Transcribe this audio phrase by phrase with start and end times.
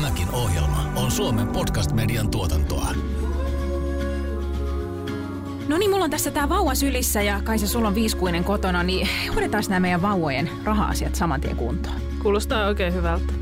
[0.00, 2.86] Tämäkin ohjelma on Suomen podcast-median tuotantoa.
[5.68, 8.82] No niin, mulla on tässä tää vauva sylissä ja kai se sulla on viiskuinen kotona,
[8.82, 11.96] niin hoidetaan nämä meidän vauvojen raha-asiat saman tien kuntoon.
[12.22, 13.32] Kuulostaa oikein hyvältä.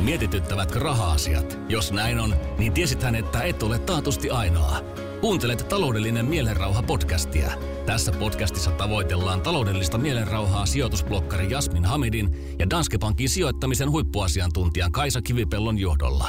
[0.00, 1.58] Mietityttävätkö raha-asiat?
[1.68, 4.99] Jos näin on, niin tiesithän, että et ole taatusti ainoa.
[5.20, 7.52] Kuuntelet taloudellinen mielenrauha podcastia.
[7.86, 15.78] Tässä podcastissa tavoitellaan taloudellista mielenrauhaa sijoitusblokkari Jasmin Hamidin ja Danske Bankin sijoittamisen huippuasiantuntijan Kaisa Kivipellon
[15.78, 16.28] johdolla.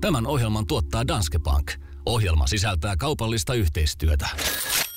[0.00, 1.72] Tämän ohjelman tuottaa Danske Bank.
[2.06, 4.28] Ohjelma sisältää kaupallista yhteistyötä.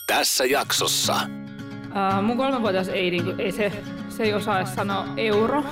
[0.08, 1.16] Tässä jaksossa.
[1.16, 3.72] Uh, mun kolmenvuotias ei, ei se,
[4.18, 5.64] se ei osaa edes sanoa euro.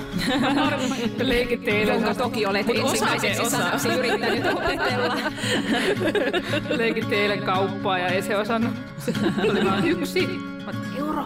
[1.22, 1.94] Leikit teille.
[1.94, 3.58] Jonka toki olet ensimmäiseksi osa.
[3.58, 5.18] sanaksi yrittänyt opetella.
[6.78, 8.74] Leikit teille kauppaa ja ei se osannut.
[8.98, 9.14] Se
[9.52, 10.28] oli vaan yksi.
[10.66, 11.26] Mä euro.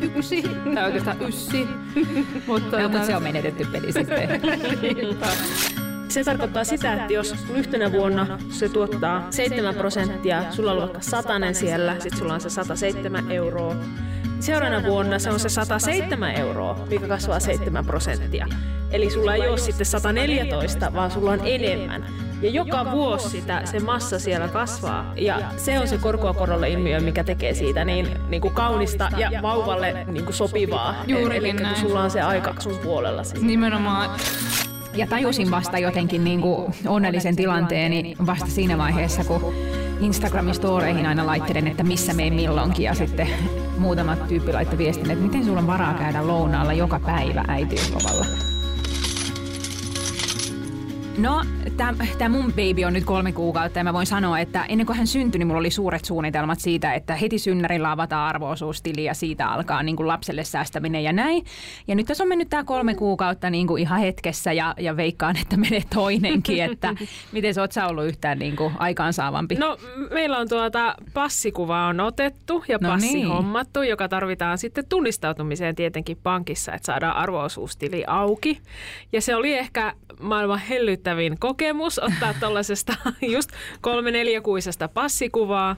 [0.00, 0.42] Yksi.
[0.74, 1.68] Tai oikeastaan yssi.
[2.46, 4.40] Mutta, No, mutta se on menetetty peli sitten.
[6.08, 11.54] Se tarkoittaa sitä, että jos yhtenä vuonna se tuottaa 7 prosenttia, sulla on vaikka satanen
[11.54, 13.74] siellä, sitten sulla on se 107 euroa.
[14.42, 18.46] Seuraavana vuonna se on se 107 euroa, mikä kasvaa 7 prosenttia.
[18.90, 22.04] Eli sulla ei ole sitten 114, vaan sulla on enemmän.
[22.42, 25.12] Ja joka vuosi sitä, se massa siellä kasvaa.
[25.16, 29.42] Ja se on se korkoa korolle ilmiö, mikä tekee siitä niin, niin kuin kaunista ja
[29.42, 30.94] vauvalle niin kuin sopivaa.
[31.06, 31.76] Juurikin Eli kun näin.
[31.76, 33.22] sulla on se aika sun puolella.
[33.42, 34.10] Nimenomaan
[34.94, 39.54] Ja tajusin vasta jotenkin niin kuin onnellisen tilanteeni vasta siinä vaiheessa, kun
[40.02, 42.84] Instagramin storeihin aina laittelen, että missä meen milloinkin.
[42.84, 43.28] Ja sitten
[43.78, 48.51] muutama tyyppi laittoi viestin, että miten sulla on varaa käydä lounaalla joka päivä äitiyslomalla.
[51.18, 51.42] No,
[51.76, 55.06] tämä mun baby on nyt kolme kuukautta ja mä voin sanoa, että ennen kuin hän
[55.06, 59.82] syntyi, niin mulla oli suuret suunnitelmat siitä, että heti synnärillä avataan arvoosuustili ja siitä alkaa
[59.82, 61.44] niin kuin lapselle säästäminen ja näin.
[61.88, 65.36] Ja nyt tässä on mennyt tämä kolme kuukautta niin kuin ihan hetkessä ja, ja veikkaan,
[65.36, 66.94] että menee toinenkin, että
[67.32, 69.54] miten sä oot sä ollut yhtään niin kuin aikaansaavampi?
[69.54, 69.76] No
[70.10, 73.28] meillä on tuota passikuva on otettu ja No passi niin.
[73.28, 78.60] hommattu, joka tarvitaan sitten tunnistautumiseen tietenkin pankissa, että saadaan arvoosuustili auki.
[79.12, 80.58] Ja se oli ehkä maailman
[81.10, 82.92] hellyttävin kokemus ottaa tuollaisesta
[83.34, 85.76] just kolme neljäkuisesta passikuvaa.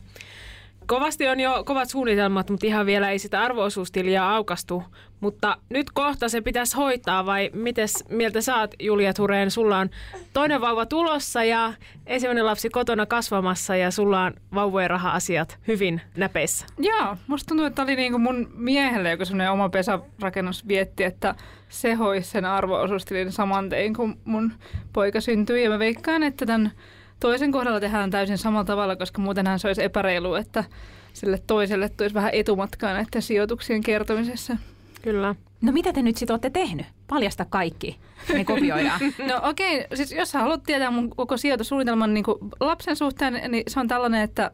[0.86, 4.82] Kovasti on jo kovat suunnitelmat, mutta ihan vielä ei sitä arvoosuustiliä aukastu.
[5.20, 9.50] Mutta nyt kohta se pitäisi hoitaa vai mites mieltä saat Julia Tureen?
[9.50, 9.90] Sulla on
[10.32, 11.72] toinen vauva tulossa ja
[12.06, 16.66] ensimmäinen lapsi kotona kasvamassa ja sulla on vauvojen raha-asiat hyvin näpeissä.
[16.78, 21.34] Joo, musta tuntuu, että oli niinku mun miehelle joku semmoinen oma pesärakennus vietti, että
[21.68, 24.52] se hoisi sen arvoosuustilin saman tein, kun mun
[24.92, 25.64] poika syntyi.
[25.64, 26.72] Ja mä veikkaan, että tämän
[27.20, 30.64] toisen kohdalla tehdään täysin samalla tavalla, koska muutenhan se olisi epäreilu, että
[31.12, 34.56] sille toiselle tulisi vähän etumatkaa näiden sijoituksien kertomisessa.
[35.02, 35.34] Kyllä.
[35.62, 36.86] No mitä te nyt sitten olette tehnyt?
[37.06, 37.98] Paljasta kaikki.
[38.34, 39.00] Ne kopioidaan.
[39.28, 39.97] No okei, okay.
[39.97, 42.25] siis jos sä haluat tietää mun koko sijoitussuunnitelman niin
[42.60, 44.50] lapsen suhteen, niin se on tällainen, että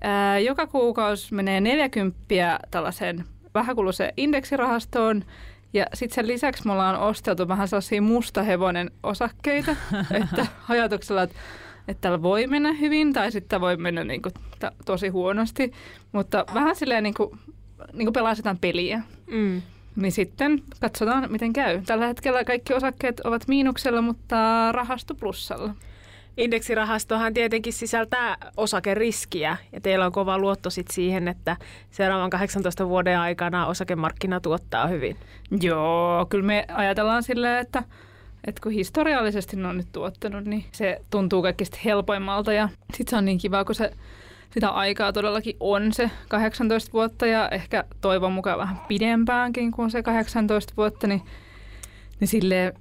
[0.00, 3.24] ää, joka kuukausi menee 40 tällaiseen
[3.54, 5.24] vähäkuluiseen indeksirahastoon,
[5.72, 9.76] ja sitten sen lisäksi me ollaan osteltu vähän sellaisia mustahevonen osakkeita,
[10.22, 11.36] että ajatuksella, että,
[11.88, 14.32] että tällä voi mennä hyvin tai sitten voi mennä niin kuin,
[14.84, 15.72] tosi huonosti,
[16.12, 17.38] mutta vähän silleen niin kuin,
[17.92, 19.02] niin kuin pelastetaan peliä.
[19.26, 19.62] Mm.
[19.96, 21.82] Niin sitten katsotaan, miten käy.
[21.86, 25.74] Tällä hetkellä kaikki osakkeet ovat miinuksella, mutta rahasto plussalla.
[26.36, 31.56] Indeksirahastohan tietenkin sisältää osakeriskiä ja teillä on kova luotto sit siihen, että
[31.90, 35.16] seuraavan 18 vuoden aikana osakemarkkina tuottaa hyvin.
[35.60, 37.82] Joo, kyllä me ajatellaan silleen, että,
[38.44, 42.52] että kun historiallisesti ne on nyt tuottanut, niin se tuntuu kaikista helpoimmalta.
[42.52, 43.92] Ja sitten se on niin kiva, kun se
[44.50, 50.02] sitä aikaa todellakin on se 18 vuotta ja ehkä toivon mukaan vähän pidempäänkin kuin se
[50.02, 51.22] 18 vuotta, niin,
[52.20, 52.72] niin silleen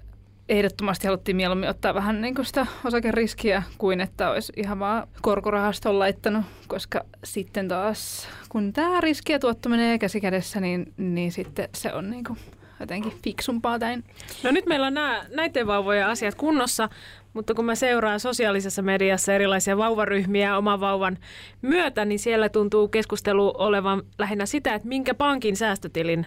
[0.50, 6.00] ehdottomasti haluttiin mieluummin ottaa vähän niin kuin sitä osakeriskiä kuin että olisi ihan vaan korkorahaston
[6.00, 11.70] laittanut, koska sitten taas kun tämä riski ja tuotto menee käsi kädessä, niin, niin sitten
[11.76, 12.40] se on niin kuin
[12.80, 14.04] jotenkin fiksumpaa täin.
[14.44, 16.90] No nyt meillä on nämä, näiden vauvojen asiat kunnossa,
[17.34, 21.18] mutta kun mä seuraan sosiaalisessa mediassa erilaisia vauvaryhmiä oman vauvan
[21.62, 26.26] myötä, niin siellä tuntuu keskustelu olevan lähinnä sitä, että minkä pankin säästötilin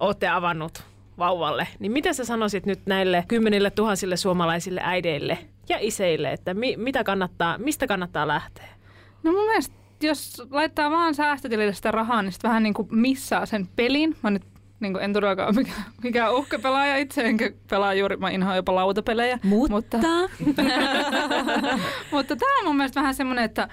[0.00, 0.82] olette avannut
[1.18, 1.68] vauvalle.
[1.78, 5.38] Niin mitä sä sanoisit nyt näille kymmenille tuhansille suomalaisille äideille
[5.68, 8.68] ja iseille, että mi, mitä kannattaa, mistä kannattaa lähteä?
[9.22, 13.46] No mun mielestä, jos laittaa vaan säästötilille sitä rahaa, niin sitten vähän niin kuin missaa
[13.46, 14.16] sen pelin.
[14.22, 14.42] Mä nyt
[14.80, 19.38] niin en todellakaan ole mikään, mikään uhkapelaaja itse, enkä pelaa juuri, mä inhoan jopa lautapelejä.
[19.42, 19.72] Mutta,
[20.46, 20.62] Mutta,
[22.12, 23.68] mutta tämä on mun mielestä vähän semmoinen, että,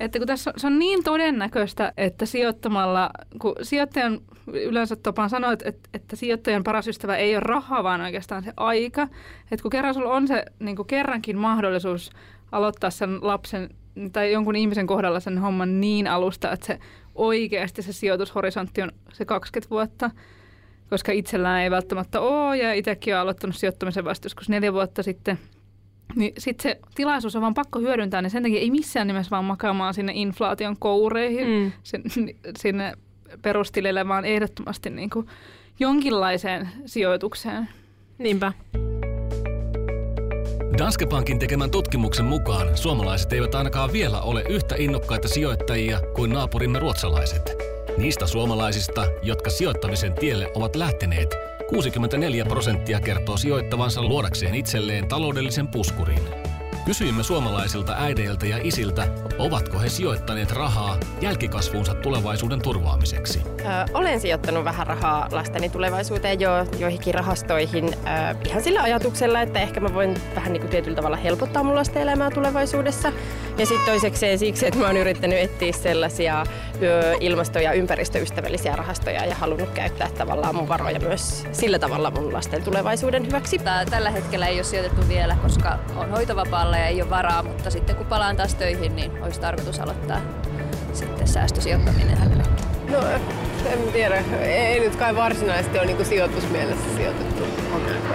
[0.00, 5.52] että kun tässä on, se on niin todennäköistä, että sijoittamalla, kun sijoittajan yleensä tapaan sanoa,
[5.52, 9.02] että, että sijoittajan paras ystävä ei ole raha, vaan oikeastaan se aika.
[9.50, 12.10] Että kun kerran sulla on se niin kuin kerrankin mahdollisuus
[12.52, 13.70] aloittaa sen lapsen
[14.12, 16.78] tai jonkun ihmisen kohdalla sen homman niin alusta, että se
[17.14, 20.10] oikeasti se sijoitushorisontti on se 20 vuotta,
[20.90, 25.38] koska itsellään ei välttämättä ole ja itsekin olen aloittanut sijoittamisen vasta joskus neljä vuotta sitten–
[26.16, 29.44] niin sitten se tilaisuus on vaan pakko hyödyntää, niin sen takia ei missään nimessä vaan
[29.44, 31.72] makaamaan sinne inflaation koureihin, mm.
[31.82, 32.02] sin,
[32.58, 32.92] sinne
[33.42, 35.26] perustilille, vaan ehdottomasti niin kuin
[35.80, 37.68] jonkinlaiseen sijoitukseen.
[38.18, 38.52] Niinpä.
[40.78, 46.78] Danske Bankin tekemän tutkimuksen mukaan suomalaiset eivät ainakaan vielä ole yhtä innokkaita sijoittajia kuin naapurimme
[46.78, 47.52] ruotsalaiset.
[47.98, 51.34] Niistä suomalaisista, jotka sijoittamisen tielle ovat lähteneet,
[51.68, 56.51] 64 prosenttia kertoo sijoittavansa luodakseen itselleen taloudellisen puskurin.
[56.84, 59.08] Kysyimme suomalaisilta äideiltä ja isiltä,
[59.38, 63.42] ovatko he sijoittaneet rahaa jälkikasvuunsa tulevaisuuden turvaamiseksi.
[63.60, 63.64] Ö,
[63.94, 69.80] olen sijoittanut vähän rahaa lasteni tulevaisuuteen jo joihinkin rahastoihin ö, ihan sillä ajatuksella, että ehkä
[69.80, 73.12] mä voin vähän niin kuin tietyllä tavalla helpottaa mun lasten elämää tulevaisuudessa.
[73.58, 76.46] Ja sitten toisekseen siksi, että mä oon yrittänyt etsiä sellaisia
[77.20, 82.62] ilmasto- ja ympäristöystävällisiä rahastoja ja halunnut käyttää tavallaan mun varoja myös sillä tavalla mun lasten
[82.62, 83.58] tulevaisuuden hyväksi.
[83.90, 87.96] Tällä hetkellä ei ole sijoitettu vielä, koska on hoitovapaalla ja ei ole varaa, mutta sitten
[87.96, 90.20] kun palaan taas töihin, niin olisi tarkoitus aloittaa
[90.92, 92.61] sitten säästösijoittaminen hänellekin.
[92.92, 92.98] No
[93.72, 97.44] en tiedä, ei nyt kai varsinaisesti ole niin sijoitusmielessä sijoitettu.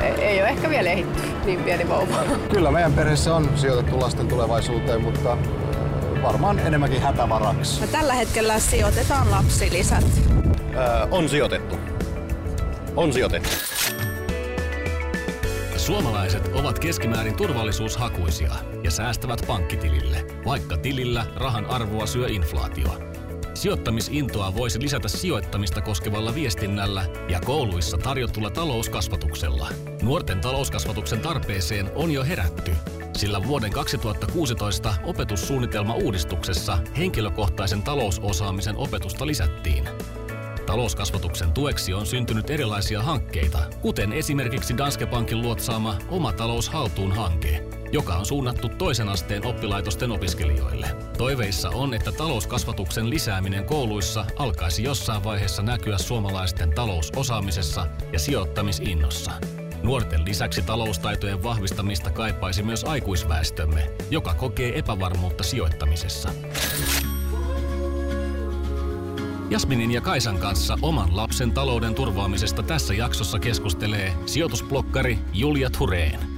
[0.04, 2.16] Ei, ei ole ehkä vielä ehitty niin pieni vauva.
[2.52, 5.38] Kyllä meidän perheessä on sijoitettu lasten tulevaisuuteen, mutta
[6.24, 7.82] varmaan enemmänkin hätävaraksi.
[7.82, 10.06] No, tällä hetkellä sijoitetaan lapsilisät.
[10.76, 11.76] Öö, on sijoitettu.
[12.96, 13.50] On sijoitettu.
[15.78, 18.52] Suomalaiset ovat keskimäärin turvallisuushakuisia
[18.84, 23.17] ja säästävät pankkitilille, vaikka tilillä rahan arvoa syö inflaatio.
[23.58, 29.70] Sijoittamisintoa voisi lisätä sijoittamista koskevalla viestinnällä ja kouluissa tarjotulla talouskasvatuksella.
[30.02, 32.72] Nuorten talouskasvatuksen tarpeeseen on jo herätty,
[33.18, 39.90] sillä vuoden 2016 opetussuunnitelma uudistuksessa henkilökohtaisen talousosaamisen opetusta lisättiin.
[40.66, 47.64] Talouskasvatuksen tueksi on syntynyt erilaisia hankkeita, kuten esimerkiksi Danske Bankin luotsaama Oma talous haltuun hanke,
[47.92, 50.88] joka on suunnattu toisen asteen oppilaitosten opiskelijoille.
[51.18, 59.32] Toiveissa on, että talouskasvatuksen lisääminen kouluissa alkaisi jossain vaiheessa näkyä suomalaisten talousosaamisessa ja sijoittamisinnossa.
[59.84, 66.30] Nuorten lisäksi taloustaitojen vahvistamista kaipaisi myös aikuisväestömme, joka kokee epävarmuutta sijoittamisessa.
[69.50, 76.37] Jasminin ja Kaisan kanssa oman lapsen talouden turvaamisesta tässä jaksossa keskustelee sijoitusblokkari Julia Thureen.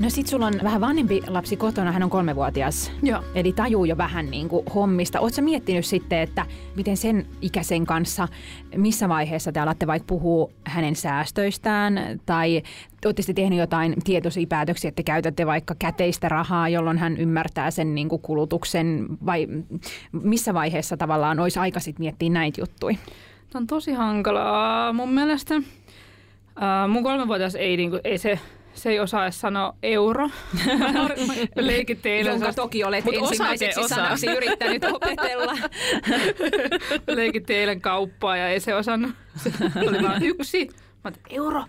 [0.00, 2.92] No sit sulla on vähän vanhempi lapsi kotona, hän on kolmevuotias.
[3.02, 3.22] Joo.
[3.34, 5.20] Eli tajuu jo vähän niin kuin hommista.
[5.20, 6.46] Oletko miettinyt sitten, että
[6.76, 8.28] miten sen ikäisen kanssa,
[8.76, 12.62] missä vaiheessa te alatte vaikka puhua hänen säästöistään tai
[13.04, 18.08] olette tehnyt jotain tietoisia päätöksiä, että käytätte vaikka käteistä rahaa, jolloin hän ymmärtää sen niin
[18.08, 19.46] kuin kulutuksen vai
[20.12, 22.96] missä vaiheessa tavallaan olisi aika sitten miettiä näitä juttuja?
[23.50, 25.56] Tämä on tosi hankalaa mun mielestä.
[25.56, 25.62] Uh,
[26.88, 28.38] mun kolmenvuotias ei, niinku, ei se
[28.74, 30.30] se ei osaa edes sanoa euro.
[31.56, 32.30] Leikit teille.
[32.30, 33.94] Jonka toki olet Mut ensimmäiseksi osa.
[33.94, 35.52] sanaksi yrittänyt opetella.
[37.16, 39.10] Leikit eilen kauppaa ja ei se osannut.
[39.36, 39.52] Se
[39.88, 40.68] oli vain yksi.
[41.04, 41.64] Mä oon, euro,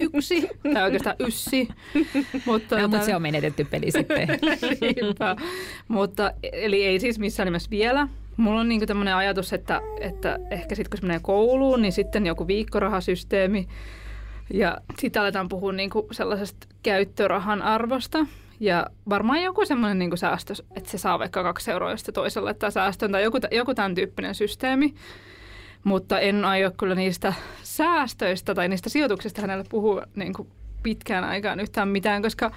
[0.00, 1.68] yksi, tai oikeastaan yssi.
[2.46, 4.28] Mutta, no, mutta se on menetetty peli sitten.
[5.88, 8.08] mutta, eli ei siis missään nimessä vielä.
[8.36, 12.26] Mulla on niinku tämmöinen ajatus, että, että ehkä sitten kun se menee kouluun, niin sitten
[12.26, 13.68] joku viikkorahasysteemi,
[14.52, 18.26] ja sitten aletaan puhua niinku sellaisesta käyttörahan arvosta.
[18.60, 22.70] Ja varmaan joku semmoinen niinku säästö, että se saa vaikka kaksi euroa, jos toiselle laittaa
[22.70, 24.94] säästön tai joku, joku tämän tyyppinen systeemi.
[25.84, 27.32] Mutta en aio kyllä niistä
[27.62, 30.46] säästöistä tai niistä sijoituksista hänelle puhua niinku
[30.82, 32.50] pitkään aikaan yhtään mitään, koska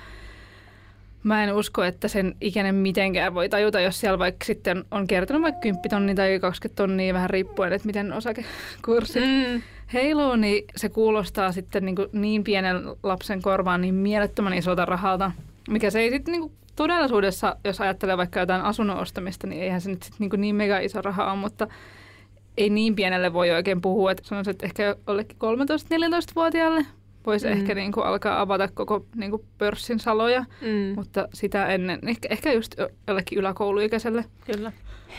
[1.23, 5.41] mä en usko, että sen ikäinen mitenkään voi tajuta, jos siellä vaikka sitten on kertonut
[5.41, 9.61] vaikka 10 tonnia tai 20 tonnia vähän riippuen, että miten osakekurssit mm
[9.93, 15.31] heiluu, niin se kuulostaa sitten niin, kuin niin pienen lapsen korvaan niin mielettömän isolta rahalta,
[15.69, 19.89] mikä se ei sitten niin todellisuudessa, jos ajattelee vaikka jotain asunnon ostamista, niin eihän se
[19.89, 21.67] nyt sitten niin, niin mega iso raha ole, mutta
[22.57, 24.11] ei niin pienelle voi oikein puhua.
[24.11, 26.85] Että sanoisin, että ehkä jollekin 13-14-vuotiaalle
[27.25, 27.53] voisi mm.
[27.53, 30.95] ehkä niin kuin alkaa avata koko niin kuin pörssin saloja, mm.
[30.95, 32.75] mutta sitä ennen, ehkä, ehkä just
[33.07, 34.25] jollekin yläkouluikäiselle.
[34.45, 34.71] Kyllä.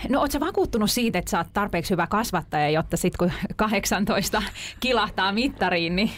[0.08, 4.42] No ootko vakuuttunut siitä, että sä oot tarpeeksi hyvä kasvattaja, jotta sitten kun 18
[4.80, 6.10] kilahtaa mittariin, niin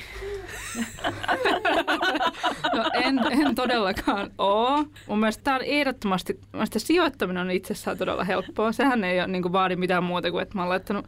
[2.74, 4.86] No en, en todellakaan ole.
[5.06, 8.72] Mun mielestä tämä on ehdottomasti, mielestä sijoittaminen on itsessään todella helppoa.
[8.72, 11.06] Sehän ei ole, niin vaadi mitään muuta kuin, että mä oon laittanut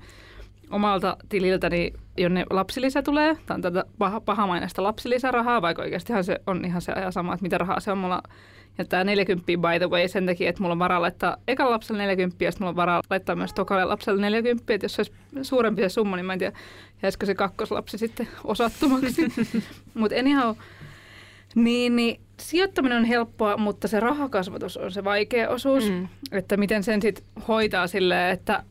[0.71, 3.37] omalta tililtäni, jonne lapsilisä tulee.
[3.47, 7.42] Tämä on tätä paha, pahamainaista lapsilisärahaa, vaikka oikeastihan se on ihan se ajan sama, että
[7.42, 8.23] mitä rahaa se on mulla.
[8.79, 12.02] Ja tämä 40 by the way sen takia, että mulla on varaa laittaa ekalla lapselle
[12.02, 14.75] 40 ja sitten mulla on varaa laittaa myös tokalle lapselle 40.
[14.75, 15.12] Että jos se olisi
[15.43, 16.59] suurempi se summa, niin mä en tiedä,
[17.02, 19.33] jäisikö se kakkoslapsi sitten osattomaksi.
[19.95, 20.57] Mutta anyhow,
[21.55, 25.91] niin, niin sijoittaminen on helppoa, mutta se rahakasvatus on se vaikea osuus.
[25.91, 26.09] Mm.
[26.33, 28.62] Että miten sen sitten hoitaa silleen, että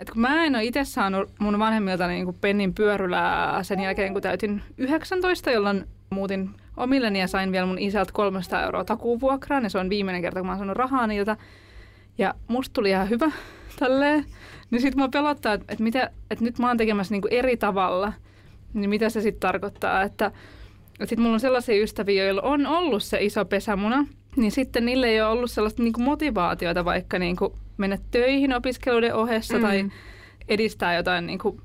[0.00, 4.12] että kun mä en ole itse saanut mun vanhemmilta niin kuin pennin pyörylää sen jälkeen,
[4.12, 9.62] kun täytin 19, jolloin muutin omilleni ja sain vielä mun isältä 300 euroa takuvuokraan.
[9.62, 11.36] Ja se on viimeinen kerta, kun mä oon saanut rahaa niiltä.
[12.18, 13.30] Ja musta tuli ihan hyvä
[13.78, 14.24] tälleen.
[14.70, 17.56] Niin sit mua pelottaa, että, että, mitä, että nyt mä oon tekemässä niin kuin eri
[17.56, 18.12] tavalla.
[18.74, 20.26] Niin mitä se sitten tarkoittaa, että,
[20.92, 24.06] että sit mulla on sellaisia ystäviä, joilla on ollut se iso pesämuna.
[24.36, 28.54] Niin sitten niille ei ole ollut sellaista niin kuin motivaatiota vaikka niin kuin mennä töihin
[28.54, 29.62] opiskeluiden ohessa mm.
[29.62, 29.90] tai
[30.48, 31.60] edistää jotain niin kuin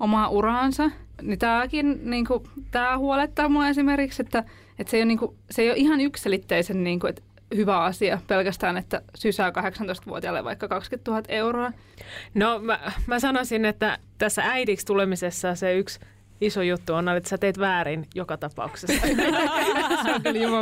[0.00, 0.90] omaa uraansa.
[1.22, 4.44] Niin tämäkin niin kuin, tämä huolettaa mua esimerkiksi, että,
[4.78, 7.22] että se, ei ole, niin kuin, se ei ole ihan yksilitteisen niin kuin, että
[7.56, 11.72] hyvä asia pelkästään, että sysää 18-vuotiaalle vaikka 20 000 euroa.
[12.34, 16.00] No mä, mä sanoisin, että tässä äidiksi tulemisessa se yksi
[16.40, 19.06] iso juttu on, että sä teet väärin joka tapauksessa.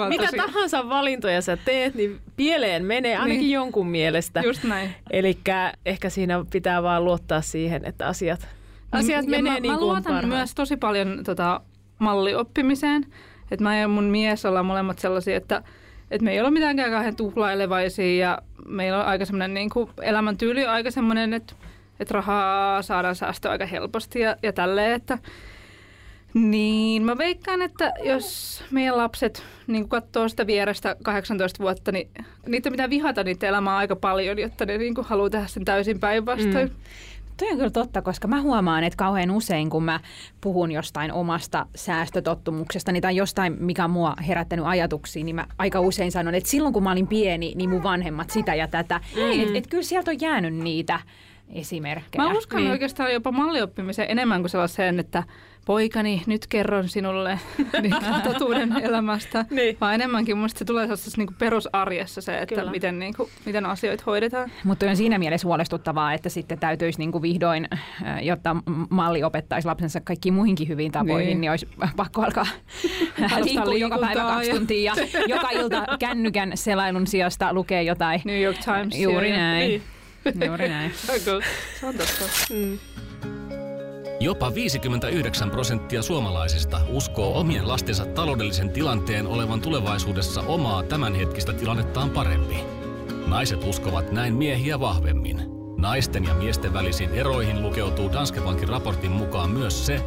[0.08, 0.36] Mikä tosi...
[0.36, 3.52] tahansa valintoja sä teet, niin pieleen menee ainakin niin.
[3.52, 4.40] jonkun mielestä.
[4.40, 4.94] Just näin.
[5.10, 5.38] Eli
[5.86, 8.48] ehkä siinä pitää vaan luottaa siihen, että asiat,
[8.92, 10.28] asiat menee mä, niin mä luotan parhaan.
[10.28, 11.60] myös tosi paljon tota,
[11.98, 13.06] mallioppimiseen.
[13.50, 15.62] Että mä ja mun mies ollaan molemmat sellaisia, että
[16.12, 20.66] että me ei ole mitenkään kauhean tuhlailevaisia ja meillä on aika semmoinen niin kuin elämäntyyli
[20.66, 21.54] aika semmoinen, että,
[22.00, 25.18] että rahaa saadaan säästöä aika helposti ja, ja tälleen, että
[26.34, 32.10] niin, mä veikkaan, että jos meidän lapset niin katsoo sitä vierestä 18 vuotta, niin
[32.46, 36.68] niitä pitää vihata niitä elämää aika paljon, jotta ne niin haluaa tehdä sen täysin päinvastoin.
[36.68, 36.74] Mm.
[37.42, 40.00] Toi on kyllä totta, koska mä huomaan, että kauhean usein, kun mä
[40.40, 46.12] puhun jostain omasta säästötottumuksesta tai jostain, mikä on mua herättänyt ajatuksia, niin mä aika usein
[46.12, 49.00] sanon, että silloin kun mä olin pieni, niin mun vanhemmat sitä ja tätä.
[49.16, 49.42] Mm.
[49.42, 51.00] Että et kyllä sieltä on jäänyt niitä
[51.52, 52.24] esimerkkejä.
[52.24, 52.70] Mä uskon niin.
[52.70, 55.22] oikeastaan jopa mallioppimiseen enemmän kuin sellaiseen, että
[55.66, 57.38] poikani, nyt kerron sinulle
[58.24, 59.44] totuuden elämästä.
[59.50, 59.76] niin.
[59.80, 64.02] Vaan enemmänkin mun se tulee sellaisessa niin perusarjessa se, että miten, niin kuin, miten asioita
[64.06, 64.50] hoidetaan.
[64.64, 67.68] Mutta on siinä mielessä huolestuttavaa, että sitten täytyisi niin kuin vihdoin,
[68.22, 68.56] jotta
[68.90, 72.46] malli opettaisi lapsensa kaikkiin muihinkin hyviin tapoihin, niin, niin olisi pakko alkaa
[73.44, 74.54] liikkua joka päivä kaksi ja...
[74.54, 78.20] tuntia ja joka ilta kännykän selailun sijasta lukee jotain.
[78.24, 79.00] New York Times.
[79.00, 79.68] Juuri näin.
[79.68, 79.82] Niin.
[80.46, 80.92] Juuri näin.
[81.80, 82.24] Se on totta.
[82.50, 82.78] Mm.
[84.20, 92.56] Jopa 59 prosenttia suomalaisista uskoo omien lastensa taloudellisen tilanteen olevan tulevaisuudessa omaa tämänhetkistä tilannettaan parempi.
[93.26, 95.42] Naiset uskovat näin miehiä vahvemmin.
[95.78, 100.00] Naisten ja miesten välisiin eroihin lukeutuu Danske Bankin raportin mukaan myös se,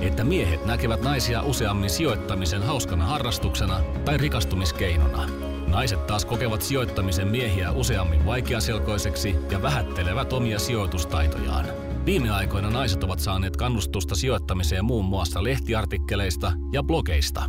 [0.00, 5.47] että miehet näkevät naisia useammin sijoittamisen hauskana harrastuksena tai rikastumiskeinona.
[5.70, 11.66] Naiset taas kokevat sijoittamisen miehiä useammin vaikeaselkoiseksi ja vähättelevät omia sijoitustaitojaan.
[12.06, 17.42] Viime aikoina naiset ovat saaneet kannustusta sijoittamiseen muun muassa lehtiartikkeleista ja blogeista.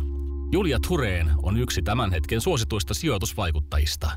[0.52, 4.10] Julia Thureen on yksi tämän hetken suosituista sijoitusvaikuttajista.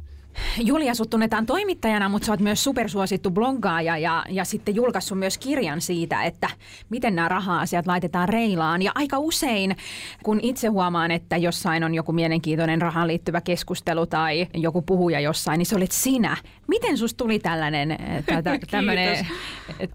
[0.58, 5.38] Julia, sut tunnetaan toimittajana, mutta sä oot myös supersuosittu bloggaaja ja, ja sitten julkaissut myös
[5.38, 6.50] kirjan siitä, että
[6.90, 8.82] miten nämä raha-asiat laitetaan reilaan.
[8.82, 9.75] Ja aika usein,
[10.24, 15.58] kun itse huomaan, että jossain on joku mielenkiintoinen rahaan liittyvä keskustelu tai joku puhuja jossain,
[15.58, 16.38] niin se olet sinä.
[16.68, 17.98] Miten susta tuli tällainen
[18.72, 19.28] tämmöinen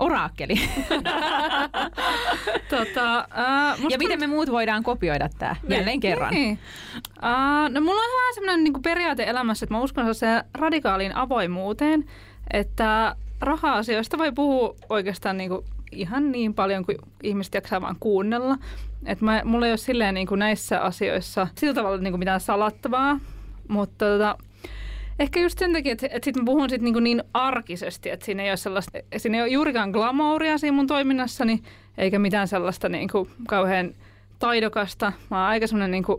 [0.01, 0.55] oraakkeli?
[2.71, 3.29] tota,
[3.79, 6.35] uh, ja miten me muut voidaan kopioida tämä jälleen kerran?
[6.35, 6.59] Niin.
[7.23, 12.05] Uh, no mulla on vähän semmoinen niin periaate elämässä, että mä uskon se radikaaliin avoimuuteen,
[12.53, 18.59] että raha-asioista voi puhua oikeastaan niin kuin ihan niin paljon kuin ihmiset jaksaa vaan kuunnella.
[19.07, 22.41] Että mä, mulla ei ole silleen niin kuin näissä asioissa sillä tavalla niin kuin mitään
[22.41, 23.21] salattavaa,
[23.69, 24.39] mutta tota,
[25.19, 28.27] ehkä just sen takia, että, että sit mä puhun sit niin, kuin niin arkisesti, että
[28.27, 31.63] siinä ei ole sellaista, siinä ei ole juurikaan glamouria siinä mun toiminnassani,
[31.99, 33.95] eikä mitään sellaista niin kuin kauhean
[34.39, 35.13] taidokasta.
[35.31, 36.19] Mä oon aika semmoinen niin kuin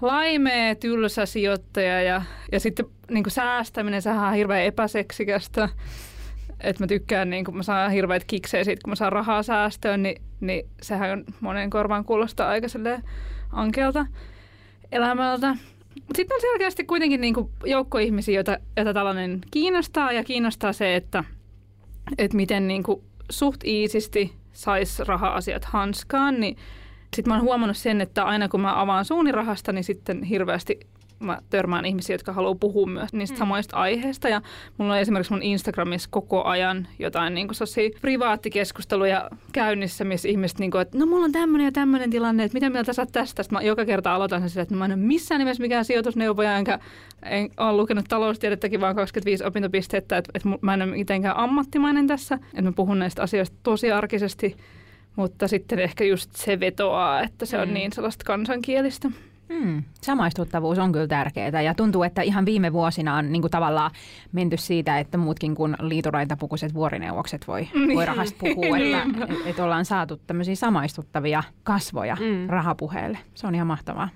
[0.00, 5.68] laimea, tylsä sijoittaja ja, ja sitten niin kuin säästäminen, sehän on hirveän epäseksikästä.
[6.60, 10.02] Että mä tykkään, niin kun mä saan hirveät kiksejä siitä, kun mä saan rahaa säästöön,
[10.02, 12.66] niin, niin sehän on monen korvaan kuulostaa aika
[13.52, 14.06] ankealta
[14.92, 15.56] elämältä.
[16.16, 21.24] Sitten on selkeästi kuitenkin niin joukko ihmisiä, joita, joita tällainen kiinnostaa ja kiinnostaa se, että,
[22.18, 22.82] että miten niin
[23.30, 26.56] suht iisisti saisi raha-asiat hanskaan, niin
[27.16, 30.80] Sitten mä oon huomannut sen, että aina kun mä avaan suunirahasta, niin sitten hirveästi
[31.20, 33.38] mä törmään ihmisiä, jotka haluaa puhua myös niistä mm.
[33.38, 34.28] samoista aiheista.
[34.28, 34.42] Ja
[34.78, 40.70] mulla on esimerkiksi mun Instagramissa koko ajan jotain niin kuin privaattikeskusteluja käynnissä, missä ihmiset, niin
[40.70, 43.42] kuin, että no mulla on tämmöinen ja tämmöinen tilanne, että mitä mieltä sä tästä?
[43.42, 45.84] Sitten mä joka kerta aloitan sen sillä, että no, mä en ole missään nimessä mikään
[45.84, 46.78] sijoitusneuvoja, enkä
[47.22, 52.34] en ole lukenut taloustiedettäkin vaan 25 opintopistettä, että, että mä en ole mitenkään ammattimainen tässä,
[52.34, 54.56] että mä puhun näistä asioista tosi arkisesti,
[55.18, 57.74] mutta sitten ehkä just se vetoaa, että se on mm.
[57.74, 59.10] niin sellaista kansankielistä.
[59.52, 59.82] Hmm.
[60.02, 63.90] Samaistuttavuus on kyllä tärkeää ja tuntuu, että ihan viime vuosina on niin kuin tavallaan
[64.32, 67.94] menty siitä, että muutkin kuin liituraitapukuiset vuorineuvokset voi, niin.
[67.94, 72.46] voi rahasta puhua, että et, et ollaan saatu tämmöisiä samaistuttavia kasvoja mm.
[72.48, 73.18] rahapuheelle.
[73.34, 74.08] Se on ihan mahtavaa.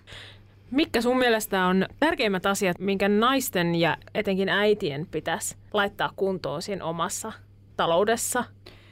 [0.70, 6.84] Mikä sun mielestä on tärkeimmät asiat, minkä naisten ja etenkin äitien pitäisi laittaa kuntoon siinä
[6.84, 7.32] omassa
[7.76, 8.44] taloudessa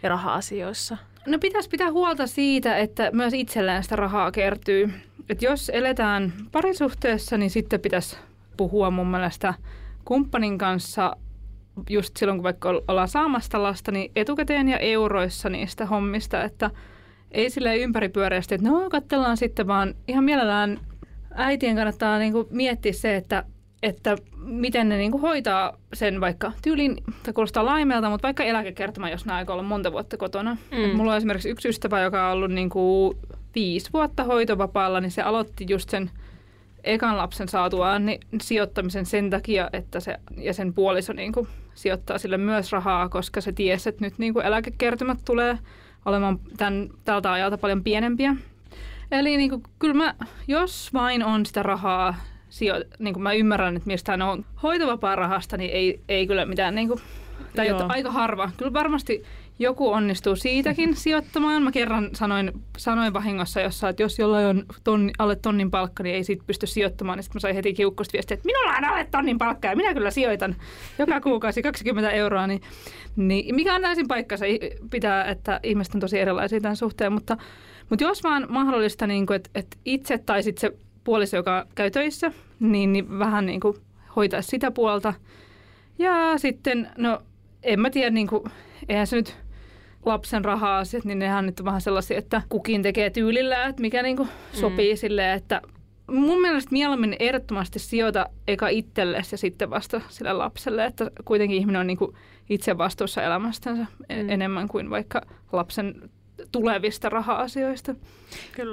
[0.02, 0.97] ja raha-asioissa?
[1.26, 4.90] No pitäisi pitää huolta siitä, että myös itsellään sitä rahaa kertyy.
[5.28, 8.16] Et jos eletään parisuhteessa, niin sitten pitäisi
[8.56, 9.54] puhua mun mielestä
[10.04, 11.16] kumppanin kanssa
[11.90, 16.70] just silloin, kun vaikka ollaan saamasta lasta, niin etukäteen ja euroissa niistä hommista, että
[17.32, 20.80] ei sille ympäripyöreästi, että no katsellaan sitten, vaan ihan mielellään
[21.34, 23.44] äitien kannattaa niinku miettiä se, että
[23.82, 29.26] että miten ne niinku hoitaa sen vaikka tyylin, tai kuulostaa laimeelta, mutta vaikka eläkekertoma, jos
[29.26, 30.56] nämä aikoo olla monta vuotta kotona.
[30.70, 30.84] Mm.
[30.84, 33.14] Et mulla on esimerkiksi yksi ystävä, joka on ollut niinku
[33.54, 36.10] viisi vuotta hoitovapaalla, niin se aloitti just sen
[36.84, 42.37] ekan lapsen saatuaan niin sijoittamisen sen takia, että se ja sen puoliso niinku sijoittaa sille
[42.38, 45.58] myös rahaa, koska se tiesi, että nyt niinku eläkekertymät tulee
[46.04, 48.37] olemaan tämän, tältä ajalta paljon pienempiä.
[49.12, 50.14] Eli niinku, kyllä mä,
[50.49, 52.14] jos vain on sitä rahaa
[52.50, 56.75] sijo- niin kuin mä ymmärrän, että mistä ne on hoitovapaa-rahasta, niin ei, ei kyllä mitään,
[56.75, 57.00] niin kuin,
[57.57, 57.87] tai Joo.
[57.88, 58.50] aika harva.
[58.57, 59.23] Kyllä varmasti
[59.59, 61.62] joku onnistuu siitäkin sijoittamaan.
[61.62, 66.14] Mä kerran sanoin, sanoin vahingossa jossa, että jos jollain on tonni, alle tonnin palkka, niin
[66.14, 67.19] ei siitä pysty sijoittamaan.
[67.19, 69.95] Niin sitten mä sain heti kiukkusta viestiä, että minulla on alle tonnin palkka ja minä
[69.95, 70.57] kyllä sijoitan
[70.99, 72.47] joka kuukausi 20 euroa.
[72.47, 72.61] Niin,
[73.16, 74.45] niin mikä on täysin paikkansa
[74.90, 77.12] pitää, että ihmiset on tosi erilaisia tämän suhteen.
[77.12, 77.37] Mutta,
[77.90, 81.90] mutta jos vaan mahdollista, niin kuin, että, että itse tai sitten se puoliso, joka käy
[81.90, 83.76] töissä, niin, niin vähän niin kuin
[84.16, 85.14] hoitaa sitä puolta.
[85.98, 87.22] Ja sitten, no
[87.62, 88.44] en mä tiedä, niin kuin,
[88.88, 89.36] eihän se nyt
[90.06, 94.16] lapsen raha-asiat, niin nehän nyt on vähän sellaisia, että kukin tekee tyylillä, että mikä niin
[94.16, 94.96] kuin sopii mm.
[94.96, 95.62] silleen, että
[96.10, 101.80] mun mielestä mieluummin ehdottomasti sijoita eka itsellesi ja sitten vasta sille lapselle, että kuitenkin ihminen
[101.80, 102.16] on niin kuin
[102.50, 104.30] itse vastuussa elämästänsä mm.
[104.30, 106.10] enemmän kuin vaikka lapsen
[106.52, 107.94] tulevista raha-asioista.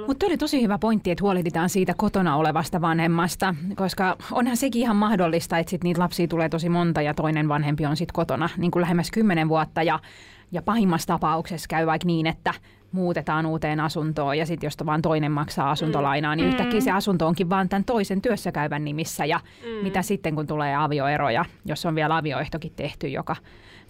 [0.06, 4.96] Mutta oli tosi hyvä pointti, että huolehditaan siitä kotona olevasta vanhemmasta, koska onhan sekin ihan
[4.96, 8.70] mahdollista, että sit niitä lapsia tulee tosi monta ja toinen vanhempi on sitten kotona niin
[8.70, 10.00] kuin lähemmäs kymmenen vuotta ja,
[10.52, 12.54] ja pahimmassa tapauksessa käy vaikka niin, että
[12.92, 16.50] muutetaan uuteen asuntoon ja sitten jos vaan toinen maksaa asuntolainaa, niin mm.
[16.50, 19.82] yhtäkkiä se asunto onkin vaan tämän toisen työssäkäyvän nimissä ja mm.
[19.82, 23.36] mitä sitten kun tulee avioeroja, jos on vielä avioehtokin tehty, joka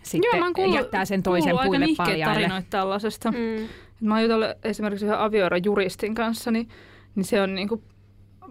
[0.08, 2.64] sitten Joo, kuullut, jättää sen toisen puille paljaille.
[2.70, 3.30] tällaisesta.
[3.30, 3.68] Mm.
[4.00, 6.68] Mä oon jutellut esimerkiksi yhden avioerojuristin kanssa, niin,
[7.14, 7.82] niin se on niinku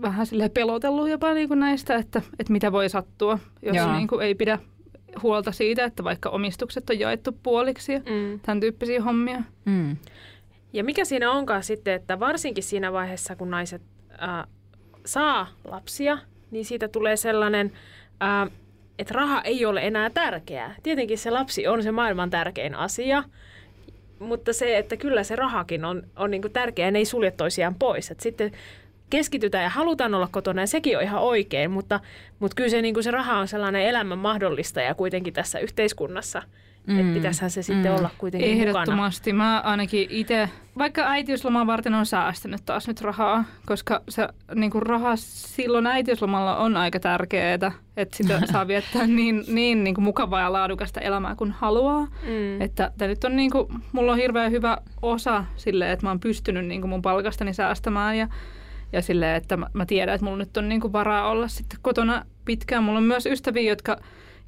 [0.02, 4.60] vähän sille pelotellut jopa niinku näistä, että, että mitä voi sattua, jos niinku ei pidä
[5.24, 8.40] huolta siitä, että vaikka omistukset on jaettu puoliksi ja mm.
[8.40, 9.44] tämän tyyppisiä hommia.
[9.66, 9.98] Mm.
[10.74, 13.82] Ja mikä siinä onkaan sitten, että varsinkin siinä vaiheessa, kun naiset
[14.22, 14.48] äh,
[15.06, 16.18] saa lapsia,
[16.52, 17.72] niin siitä tulee sellainen...
[18.24, 18.52] Äh,
[19.00, 20.76] että raha ei ole enää tärkeää.
[20.84, 23.24] Tietenkin se lapsi on se maailman tärkein asia,
[24.20, 28.12] mutta se, että kyllä se rahakin on, on niin tärkeä ne ei sulje toisiaan pois.
[28.12, 28.52] Et sitten
[29.10, 32.00] keskitytään ja halutaan olla kotona ja sekin on ihan oikein, mutta,
[32.40, 36.44] mutta kyllä se, niin se raha on sellainen elämän mahdollistaja kuitenkin tässä yhteiskunnassa–
[36.88, 37.00] Mm.
[37.00, 37.98] Että pitäisihän se sitten mm.
[37.98, 39.34] olla kuitenkin Ehdottomasti.
[39.34, 39.52] mukana.
[39.52, 44.82] Mä ainakin itse, vaikka äitiyslomaa varten on säästänyt taas nyt rahaa, koska se niin kuin
[44.82, 47.54] raha silloin äitiyslomalla on aika tärkeää,
[47.98, 52.06] että sitä saa viettää niin, niin, niin kuin mukavaa ja laadukasta elämää kuin haluaa.
[52.06, 52.62] Mm.
[52.62, 56.66] Että nyt on niin kuin, mulla on hirveän hyvä osa sille, että mä oon pystynyt
[56.66, 58.28] niin kuin mun palkastani säästämään ja
[58.94, 61.80] ja silleen, että mä, mä tiedän, että mulla nyt on niin kuin varaa olla sitten
[61.82, 62.84] kotona pitkään.
[62.84, 63.98] Mulla on myös ystäviä, jotka,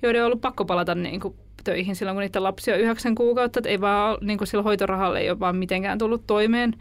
[0.02, 1.36] joiden on ollut pakko palata niin kuin
[1.70, 3.60] töihin silloin, kun niitä lapsia on yhdeksän kuukautta.
[3.60, 6.74] Että ei vaan, niin kuin sillä hoitorahalle ei ole vaan mitenkään tullut toimeen,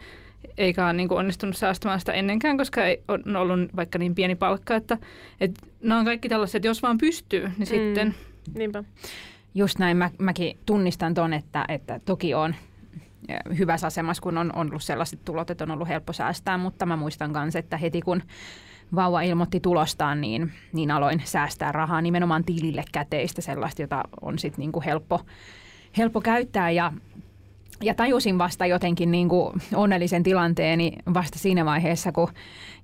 [0.57, 4.35] eikä ole niin kuin onnistunut säästämään sitä ennenkään, koska ei on ollut vaikka niin pieni
[4.35, 4.75] palkka.
[4.75, 4.97] Että,
[5.41, 7.65] että nämä on kaikki tällaiset, että jos vaan pystyy, niin mm.
[7.65, 8.15] sitten...
[8.55, 8.83] Niinpä.
[9.55, 9.97] Just näin.
[9.97, 12.55] Mä, mäkin tunnistan ton, että, että toki on
[13.57, 16.95] hyvässä asemassa, kun on, on ollut sellaiset tulot, että on ollut helppo säästää, mutta mä
[16.95, 18.23] muistan myös, että heti kun
[18.95, 24.59] vauva ilmoitti tulostaan, niin, niin aloin säästää rahaa nimenomaan tilille käteistä, sellaista, jota on sitten
[24.59, 25.19] niinku helppo,
[25.97, 26.71] helppo käyttää.
[26.71, 26.93] Ja
[27.83, 32.27] ja tajusin vasta jotenkin niin kuin onnellisen tilanteeni vasta siinä vaiheessa, kun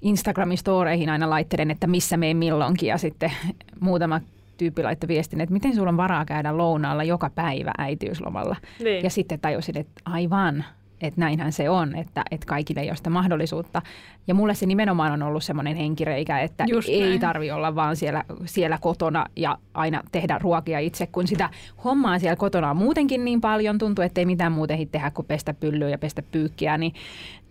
[0.02, 3.32] Instagramin storeihin aina laittelen, että missä meen milloinkin ja sitten
[3.80, 4.22] muutama
[4.58, 8.56] tyyppi laittoi viestin, että miten sulla on varaa käydä lounaalla joka päivä äitiyslomalla.
[8.84, 9.04] Niin.
[9.04, 10.66] Ja sitten tajusin, että aivan,
[11.02, 13.82] että näinhän se on, että, että kaikille ei ole sitä mahdollisuutta.
[14.28, 17.20] Ja mulle se nimenomaan on ollut semmoinen henkireikä, että Just ei näin.
[17.20, 21.50] tarvi olla vaan siellä, siellä kotona ja aina tehdä ruokia itse, kun sitä
[21.84, 25.54] hommaa siellä kotona on muutenkin niin paljon, tuntuu, että ei mitään muuta tehdä kuin pestä
[25.54, 26.94] pyllyä ja pestä pyykkiä, niin,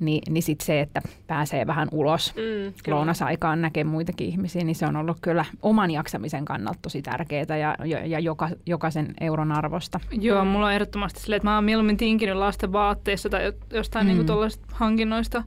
[0.00, 2.96] niin, niin sitten se, että pääsee vähän ulos Mm, kyllä.
[2.96, 7.76] lounasaikaan näkee muitakin ihmisiä, niin se on ollut kyllä oman jaksamisen kannalta tosi tärkeää ja,
[7.84, 10.00] ja, ja joka, jokaisen euron arvosta.
[10.10, 14.06] Joo, mulla on ehdottomasti silleen, että mä oon mieluummin tinkinyt lasten vaatteissa tai jo- jostain
[14.06, 14.08] Mm.
[14.08, 15.42] niinku tuollaisista hankinnoista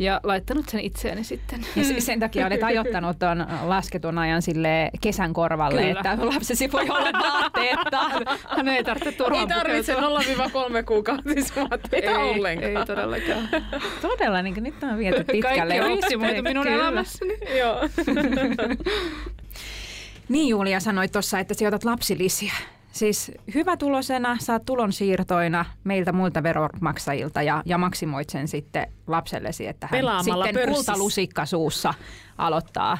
[0.00, 1.60] ja laittanut sen itseäni sitten.
[1.76, 6.00] Ja se- sen takia olet ajoittanut tuon lasketun ajan sille kesän korvalle, Kyllä.
[6.00, 8.00] että lapsesi voi olla vaatteetta.
[8.56, 10.68] Hän ei tarvitse turhaan Ei tarvitse pukeutua.
[10.68, 12.76] 0-3 kuukautista vaatteita ei, ollenkaan.
[12.76, 13.48] Ei todellakaan.
[14.00, 15.74] Todella, niin kuin nyt on viety pitkälle.
[15.78, 16.76] Kaikki on optimoitu minun Kyllä.
[16.82, 17.38] elämässäni.
[17.58, 17.76] Joo.
[20.28, 22.52] Niin Julia sanoi tuossa, että sijoitat lapsilisiä.
[22.92, 29.86] Siis hyvä tulosena saat tulonsiirtoina meiltä muilta veronmaksajilta ja, ja maksimoit sen sitten lapsellesi, että
[29.90, 30.92] hän Pelaamalla sitten pörssissä.
[30.92, 31.94] kultalusikka suussa
[32.38, 32.98] aloittaa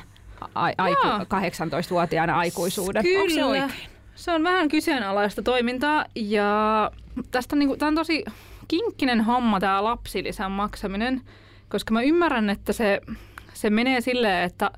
[0.54, 1.18] a- aiku, Joo.
[1.18, 3.04] 18-vuotiaana aikuisuuden.
[3.18, 3.46] Onko se Kyllä.
[3.46, 3.72] oikein?
[4.14, 6.90] Se on vähän kyseenalaista toimintaa ja
[7.30, 8.24] tästä on, niinku, tää on tosi
[8.68, 11.20] kinkkinen homma tämä lapsilisän maksaminen,
[11.68, 13.00] koska mä ymmärrän, että se,
[13.54, 14.70] se menee silleen, että,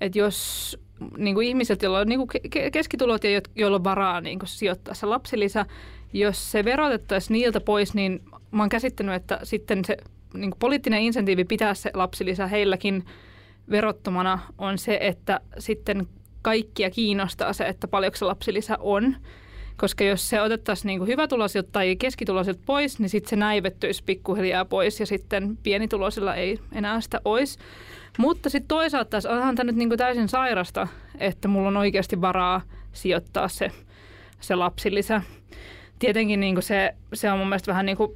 [0.00, 0.78] että jos
[1.16, 5.06] niinku ihmiset, joilla on niinku ke- keskitulot ja jo- joilla on varaa niinku sijoittaa se
[5.06, 5.66] lapsilisä,
[6.12, 9.96] jos se verotettaisiin niiltä pois, niin mä oon käsittänyt, että sitten se
[10.34, 13.04] niinku poliittinen insentiivi pitää se lapsilisä heilläkin
[13.70, 16.08] verottomana on se, että sitten
[16.42, 19.16] kaikkia kiinnostaa se, että paljonko se lapsilisä on.
[19.76, 25.00] Koska jos se otettaisiin niin hyvätuloisilta tai keskituloisilta pois, niin sitten se näivettyisi pikkuhiljaa pois
[25.00, 27.58] ja sitten pienituloisilla ei enää sitä olisi.
[28.18, 32.62] Mutta sitten toisaalta taas onhan tämä nyt niin täysin sairasta, että mulla on oikeasti varaa
[32.92, 33.70] sijoittaa se,
[34.40, 35.22] se lapsilisä.
[35.98, 38.14] Tietenkin niin se, se on mun mielestä vähän niin kuin,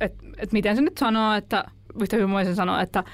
[0.00, 1.64] että et miten se nyt sanoo, että
[2.02, 3.04] yhtä hyvin voisin sanoa, että,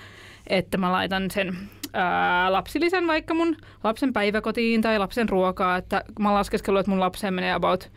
[0.47, 1.57] että mä laitan sen
[1.93, 7.35] ää, lapsilisän vaikka mun lapsen päiväkotiin tai lapsen ruokaa, että mä laskeskellut, että mun lapseen
[7.35, 7.91] menee about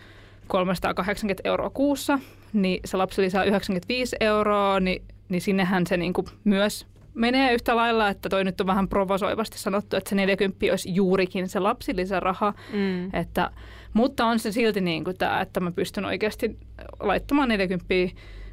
[0.48, 2.20] 380 euroa kuussa,
[2.54, 8.10] niin se lapsilisä on 95 euroa, niin, niin sinnehän se niinku myös menee yhtä lailla,
[8.10, 13.10] että toi nyt on vähän provosoivasti sanottu, että se 40 olisi juurikin se lapsilisäraha, Mm.
[13.14, 13.52] että,
[13.94, 16.58] mutta on se silti niin kuin tämä, että mä pystyn oikeasti
[17.00, 17.86] laittamaan 40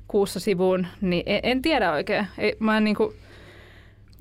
[0.09, 2.27] kuussa sivuun, niin en, en tiedä oikein.
[2.39, 3.15] Ei, mä en niin kuin,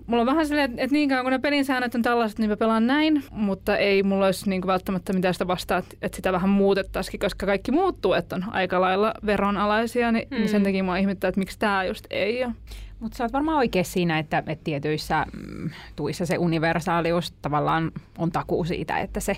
[0.07, 2.57] mulla on vähän silleen, että, niin kauan kun ne pelin säännöt on tällaiset, niin mä
[2.57, 6.49] pelaan näin, mutta ei mulla olisi niin kuin välttämättä mitään sitä vastaa, että, sitä vähän
[6.49, 10.37] muutettaisikin, koska kaikki muuttuu, että on aika lailla veronalaisia, niin, mm.
[10.37, 12.53] niin sen takia mä ihmettää, että miksi tämä just ei ole.
[12.99, 18.31] Mutta sä oot varmaan oikein siinä, että, että tietyissä mm, tuissa se universaalius tavallaan on
[18.31, 19.37] takuu siitä, että se,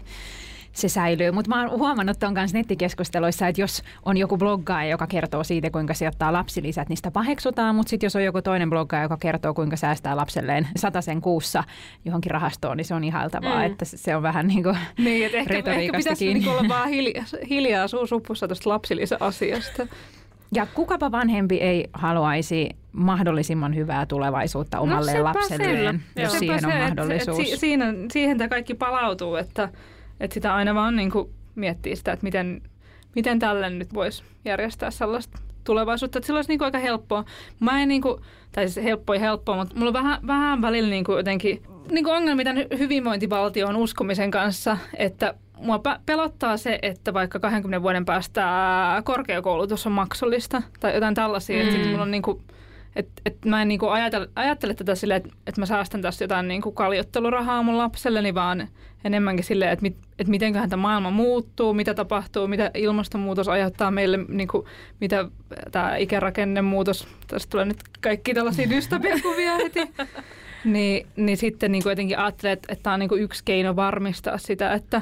[0.74, 1.32] se säilyy.
[1.32, 5.69] Mutta mä oon huomannut tuon kanssa nettikeskusteluissa, että jos on joku bloggaaja, joka kertoo siitä,
[5.69, 7.76] kuinka sijoittaa lapsilisät, niin sitä paheksutaan.
[7.76, 10.67] Mutta sitten jos on joku toinen bloggaaja, joka kertoo, kuinka säästää lapselleen
[11.02, 11.63] sen kuussa
[12.06, 13.65] johonkin rahastoon, niin se on ihailtavaa, Mm.
[13.65, 17.26] että se- on vähän niin kuin Niin, että ehkä, ehkä pitäisi niinku olla vaan hiljaa,
[17.50, 19.88] hiljaa suusupussa tuosta lapsilisä-asiasta.
[20.55, 26.21] Ja kukapa vanhempi ei haluaisi mahdollisimman hyvää tulevaisuutta omalle sepä lapselleen, se.
[26.21, 27.39] jos siihen on se, et- mahdollisuus.
[27.39, 29.69] Et, si, siinä, siihen tämä kaikki palautuu, että,
[30.19, 32.62] että sitä aina vaan niin kuin miettii sitä, että miten,
[33.15, 37.25] miten tälle nyt voisi järjestää sellaista tulevaisuutta, että sillä olisi niin kuin aika helppoa.
[37.59, 40.89] Mä en niin kuin, tai siis helppoa ja helppoa, mutta mulla on vähän, vähän välillä
[40.89, 47.13] niin kuin jotenkin niin kuin ongelmia tämän hyvinvointivaltion uskomisen kanssa, että mua pelottaa se, että
[47.13, 48.43] vaikka 20 vuoden päästä
[49.04, 51.69] korkeakoulutus on maksullista tai jotain tällaisia, mm.
[51.69, 52.41] että mulla on niin kuin,
[52.95, 56.48] et, et mä en niinku ajattele, ajattele tätä silleen, että et mä säästän tässä jotain
[56.48, 58.67] niinku kaljottelurahaa mun lapselleni, vaan
[59.04, 64.19] enemmänkin silleen, että mit, et mitenköhän tämä maailma muuttuu, mitä tapahtuu, mitä ilmastonmuutos aiheuttaa meille,
[64.28, 64.67] niinku,
[65.00, 65.26] mitä
[65.72, 69.91] tämä ikärakennemuutos, tästä tulee nyt kaikki tällaisia dystopiakuvia heti,
[70.65, 74.74] niin, niin sitten niinku jotenkin ajattelen, että, että tämä on niinku yksi keino varmistaa sitä,
[74.74, 75.02] että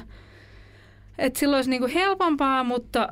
[1.18, 3.10] että silloin olisi niinku helpompaa, mutta,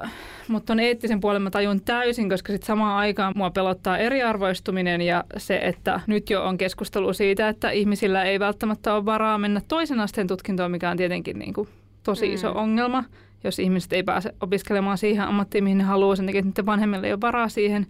[0.48, 5.24] mutta on eettisen puolen mä tajun täysin, koska sitten samaan aikaan mua pelottaa eriarvoistuminen ja
[5.38, 10.00] se, että nyt jo on keskustelu siitä, että ihmisillä ei välttämättä ole varaa mennä toisen
[10.00, 11.68] asteen tutkintoon, mikä on tietenkin niinku
[12.04, 12.60] tosi iso Mm.
[12.60, 13.04] ongelma,
[13.44, 17.08] jos ihmiset ei pääse opiskelemaan siihen ammattiin, mihin ne haluaa, sen takia, että niiden vanhemmille
[17.08, 17.88] ei ole varaa siihen.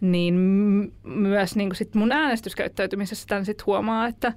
[0.00, 0.34] Niin
[1.04, 4.32] myös niin sit mun äänestyskäyttäytymisessä tämän sit huomaa, että,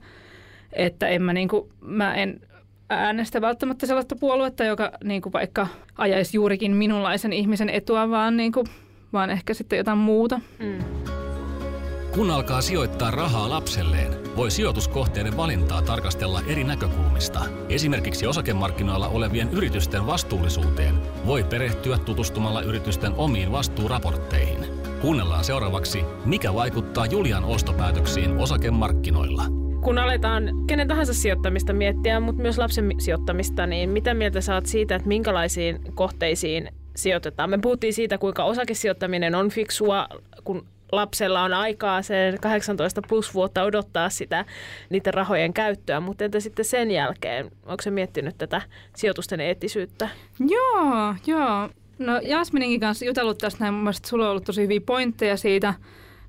[0.74, 2.42] että en mä, niin kuin, mä en
[2.90, 8.52] äänestä välttämättä sellaista puoluetta, joka niin kuin vaikka ajaisi juurikin minunlaisen ihmisen etua, vaan, niin
[8.52, 8.68] kuin,
[9.14, 10.42] vaan ehkä sitten jotain muuta.
[10.60, 10.80] Mm.
[12.14, 17.40] Kun alkaa sijoittaa rahaa lapselleen, voi sijoituskohteiden valintaa tarkastella eri näkökulmista.
[17.70, 20.96] Esimerkiksi osakemarkkinoilla olevien yritysten vastuullisuuteen
[21.26, 24.66] voi perehtyä tutustumalla yritysten omiin vastuuraportteihin.
[25.02, 29.67] Kuunnellaan seuraavaksi, mikä vaikuttaa Julian ostopäätöksiin osakemarkkinoilla.
[29.82, 34.96] Kun aletaan kenen tahansa sijoittamista miettiä, mutta myös lapsen sijoittamista, niin mitä mieltä saat siitä,
[34.96, 37.50] että minkälaisiin kohteisiin sijoitetaan?
[37.50, 40.08] Me puhuttiin siitä, kuinka osakesijoittaminen on fiksua,
[40.44, 44.46] kun lapsella on aikaa sen 18 plus vuotta odottaa sitä
[44.90, 47.52] niiden rahojen käyttöä, mutta entä sitten sen jälkeen?
[47.66, 48.62] Onko se miettinyt tätä
[48.96, 50.10] sijoitusten eettisyyttä?
[50.40, 51.70] Joo, joo.
[52.00, 55.74] No Jasmininkin kanssa jutellut tästä näin, mun mielestä sulla on ollut tosi hyviä pointteja siitä,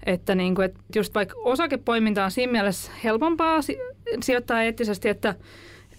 [0.07, 3.79] että, niin kuin, että just vaikka osakepoiminta on siinä mielessä helpompaa si-
[4.23, 5.35] sijoittaa eettisesti, että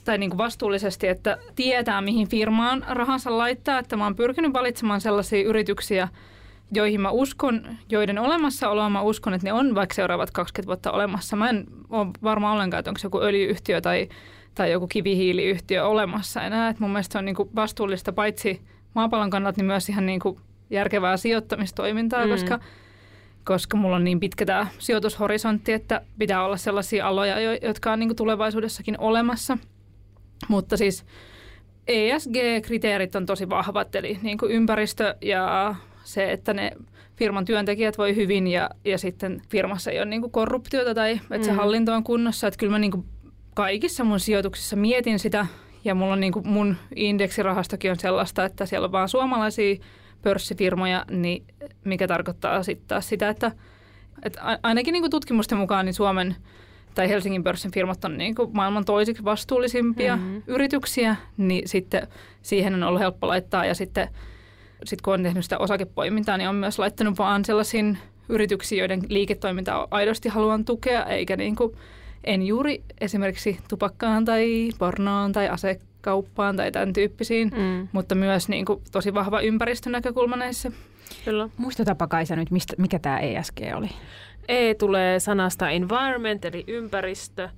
[0.05, 3.79] tai niin kuin vastuullisesti, että tietää, mihin firmaan rahansa laittaa.
[3.79, 6.07] Että mä oon pyrkinyt valitsemaan sellaisia yrityksiä,
[6.71, 11.35] joihin mä uskon, joiden olemassaoloa mä uskon, että ne on vaikka seuraavat 20 vuotta olemassa.
[11.35, 14.09] Mä en ole varma ollenkaan, että onko joku öljyyhtiö tai,
[14.55, 16.69] tai joku kivihiiliyhtiö olemassa enää.
[16.69, 18.61] Et mun mielestä se on niin kuin vastuullista paitsi
[18.93, 22.31] maapallon kannalta, niin myös ihan niin kuin järkevää sijoittamistoimintaa, mm.
[22.31, 22.59] koska,
[23.43, 28.15] koska mulla on niin pitkä tämä sijoitushorisontti, että pitää olla sellaisia aloja, jotka on niin
[28.15, 29.57] tulevaisuudessakin olemassa.
[30.47, 31.05] Mutta siis
[31.87, 36.71] ESG-kriteerit on tosi vahvat, eli niin kuin ympäristö ja se, että ne
[37.15, 41.37] firman työntekijät voi hyvin ja, ja sitten firmassa ei ole niin kuin korruptiota tai että
[41.37, 41.43] mm.
[41.43, 42.47] se hallinto on kunnossa.
[42.47, 43.05] Että kyllä mä niin kuin
[43.55, 45.45] kaikissa mun sijoituksissa mietin sitä
[45.85, 49.75] ja mulla on niin kuin mun indeksirahastokin on sellaista, että siellä on vaan suomalaisia
[50.21, 51.43] pörssifirmoja, niin
[51.83, 53.51] mikä tarkoittaa sitten taas sitä, että,
[54.23, 56.35] että ainakin niin kuin tutkimusten mukaan niin Suomen
[56.95, 60.41] tai Helsingin pörssin firmat on niin kuin maailman toisiksi vastuullisimpia mm-hmm.
[60.47, 62.07] yrityksiä, niin sitten
[62.41, 64.09] siihen on ollut helppo laittaa ja sitten
[64.83, 67.97] sit kun on tehnyt sitä osakepoimintaa, niin on myös laittanut vaan sellaisiin
[68.29, 71.75] yrityksiin, joiden liiketoimintaa aidosti haluan tukea, eikä niin kuin,
[72.23, 75.47] en juuri esimerkiksi tupakkaan tai pornoon tai
[75.99, 77.87] asekauppaan tai tämän tyyppisiin, mm.
[77.91, 80.71] mutta myös niin kuin, tosi vahva ympäristönäkökulma näissä.
[81.25, 81.49] Kyllä.
[81.57, 83.89] Muistutapa Kaisa nyt, mistä, mikä tämä ESG oli?
[84.47, 87.49] E tulee sanasta environment eli ympäristö.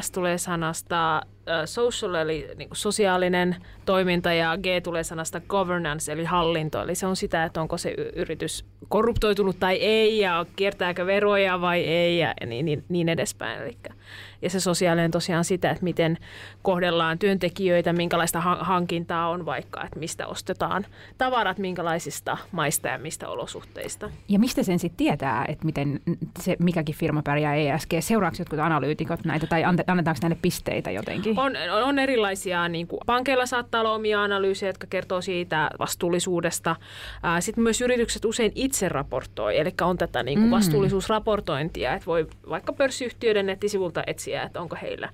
[0.00, 1.22] S tulee sanasta
[1.64, 6.82] social eli niin kuin sosiaalinen toiminta ja G tulee sanasta governance eli hallinto.
[6.82, 11.80] Eli se on sitä, että onko se yritys korruptoitunut tai ei ja kiertääkö veroja vai
[11.80, 13.62] ei ja niin, niin, niin edespäin.
[13.62, 13.76] Eli
[14.44, 16.18] ja se sosiaalinen tosiaan sitä, että miten
[16.62, 20.86] kohdellaan työntekijöitä, minkälaista hankintaa on vaikka, että mistä ostetaan
[21.18, 24.10] tavarat, minkälaisista maista ja mistä olosuhteista.
[24.28, 26.00] Ja mistä sen sitten tietää, että miten
[26.40, 27.90] se mikäkin firma pärjää ESG?
[28.00, 31.33] Seuraako jotkut analyytikot näitä tai annetaanko näille pisteitä jotenkin?
[31.36, 31.52] On,
[31.84, 36.76] on erilaisia, niin kuin pankeilla saattaa olla omia analyysejä, jotka kertoo siitä vastuullisuudesta.
[37.40, 40.54] Sitten myös yritykset usein itse raportoi, eli on tätä niin kuin mm.
[40.54, 45.08] vastuullisuusraportointia, että voi vaikka pörssiyhtiöiden nettisivulta etsiä että onko heillä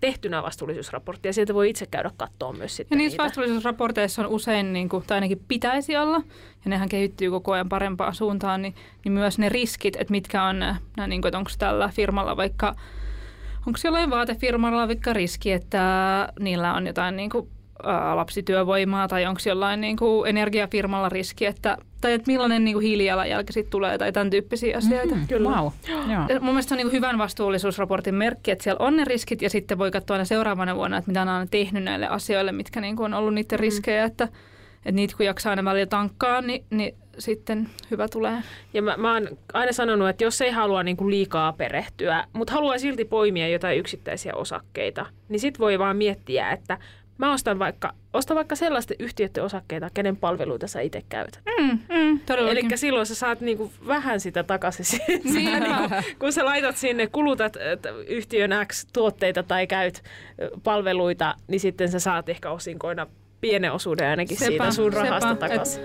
[0.00, 3.24] tehtynä vastuullisuusraportti ja sieltä voi itse käydä katsoa myös sitten Ja niissä niitä.
[3.24, 6.20] vastuullisuusraporteissa on usein, niin kuin, tai ainakin pitäisi olla,
[6.64, 10.58] ja nehän kehittyy koko ajan parempaan suuntaan, niin, niin myös ne riskit, että mitkä on,
[10.58, 12.74] nämä, niin kuin, että onko tällä firmalla vaikka,
[13.68, 17.48] onko jollain vaatefirmalla vaikka riski, että niillä on jotain niin kuin,
[18.14, 23.52] lapsityövoimaa tai onko jollain niin kuin energiafirmalla riski, että, tai että millainen niin kuin hiilijalanjälki
[23.52, 25.14] sitten tulee tai tämän tyyppisiä asioita.
[25.14, 25.50] Mm-hmm, Kyllä.
[25.50, 25.70] Wow.
[25.88, 26.40] Joo.
[26.40, 29.78] Mun mielestä on niin kuin hyvän vastuullisuusraportin merkki, että siellä on ne riskit ja sitten
[29.78, 33.04] voi katsoa aina seuraavana vuonna, että mitä on aina tehnyt näille asioille, mitkä niin kuin
[33.04, 33.62] on ollut niiden mm-hmm.
[33.62, 34.28] riskejä, että,
[34.88, 38.42] että niitä kun jaksaa aina välillä tankkaa, niin, niin sitten hyvä tulee.
[38.74, 42.52] Ja mä, mä oon aina sanonut, että jos ei halua niin kuin liikaa perehtyä, mutta
[42.52, 46.78] haluaa silti poimia jotain yksittäisiä osakkeita, niin sit voi vaan miettiä, että
[47.18, 51.42] Mä ostan vaikka, ostan vaikka sellaisten yhtiöiden osakkeita, kenen palveluita sä itse käytät.
[51.60, 52.20] Mm, mm,
[52.50, 55.00] Eli silloin sä saat niinku vähän sitä takaisin.
[55.34, 57.56] Niin, niinku, kun sä laitat sinne, kulutat
[58.06, 60.02] yhtiön X tuotteita tai käyt
[60.62, 63.06] palveluita, niin sitten sä saat ehkä osinkoina
[63.40, 65.82] pienen osuuden ainakin sepä, siitä sun rahasta takaisin.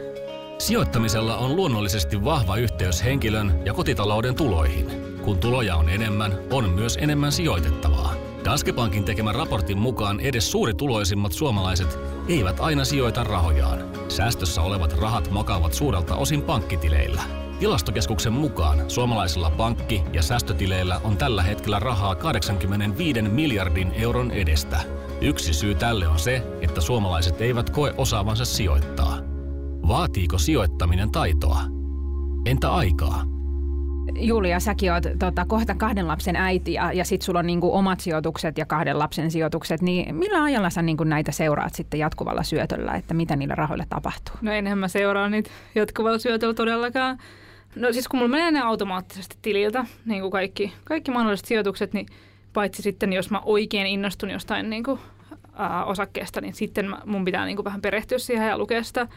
[0.58, 4.92] Sijoittamisella on luonnollisesti vahva yhteys henkilön ja kotitalouden tuloihin.
[5.22, 8.14] Kun tuloja on enemmän, on myös enemmän sijoitettavaa.
[8.46, 13.80] Danske Bankin tekemän raportin mukaan edes suurituloisimmat suomalaiset eivät aina sijoita rahojaan.
[14.10, 17.43] Säästössä olevat rahat makaavat suurelta osin pankkitileillä.
[17.64, 24.80] Tilastokeskuksen mukaan suomalaisilla pankki- ja säästötileillä on tällä hetkellä rahaa 85 miljardin euron edestä.
[25.22, 29.18] Yksi syy tälle on se, että suomalaiset eivät koe osaavansa sijoittaa.
[29.88, 31.62] Vaatiiko sijoittaminen taitoa?
[32.46, 33.24] Entä aikaa?
[34.16, 38.00] Julia, säkin oot tota, kohta kahden lapsen äiti ja, ja sit sulla on niinku omat
[38.00, 42.94] sijoitukset ja kahden lapsen sijoitukset, niin millä ajalla sä niinku näitä seuraat sitten jatkuvalla syötöllä,
[42.94, 44.36] että mitä niillä rahoilla tapahtuu?
[44.42, 47.18] No enhän mä seuraa niitä jatkuvalla syötöllä todellakaan.
[47.76, 52.06] No siis kun mulla menee ne automaattisesti tililtä, niin kuin kaikki, kaikki mahdolliset sijoitukset, niin
[52.54, 55.00] paitsi sitten jos mä oikein innostun jostain niin kuin,
[55.54, 59.08] ää, osakkeesta, niin sitten mun pitää niin kuin vähän perehtyä siihen ja lukea sitä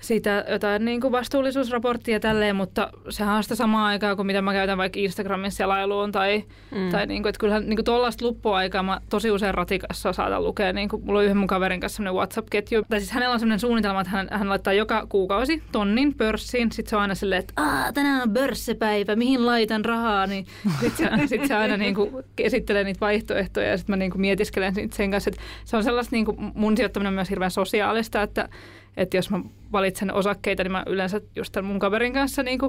[0.00, 2.90] siitä jotain niin kuin vastuullisuusraporttia tälleen, mutta
[3.36, 6.90] on sitä samaa aikaa kuin mitä mä käytän vaikka Instagramin selailuun tai, mm.
[6.90, 10.72] tai niin kuin, että kyllähän niin kuin tuollaista luppuaikaa mä tosi usein ratikassa saatan lukea.
[10.72, 12.82] Niin kuin, mulla on yhden mun kaverin kanssa sellainen WhatsApp-ketju.
[12.88, 16.72] Tai siis hänellä on sellainen suunnitelma, että hän, hän laittaa joka kuukausi tonnin pörssiin.
[16.72, 20.26] Sitten se on aina silleen, että Aa, tänään on pörssipäivä, mihin laitan rahaa.
[20.26, 20.46] Niin
[20.80, 24.20] sitten se, sit se aina niin kuin, esittelee niitä vaihtoehtoja ja sitten mä niin kuin,
[24.20, 25.30] mietiskelen sen kanssa.
[25.30, 28.48] Että se on sellaista, niin kuin, mun sijoittaminen on myös hirveän sosiaalista, että
[28.96, 29.40] että jos mä
[29.72, 32.60] valitsen osakkeita, niin mä yleensä just tämän mun kaverin kanssa niin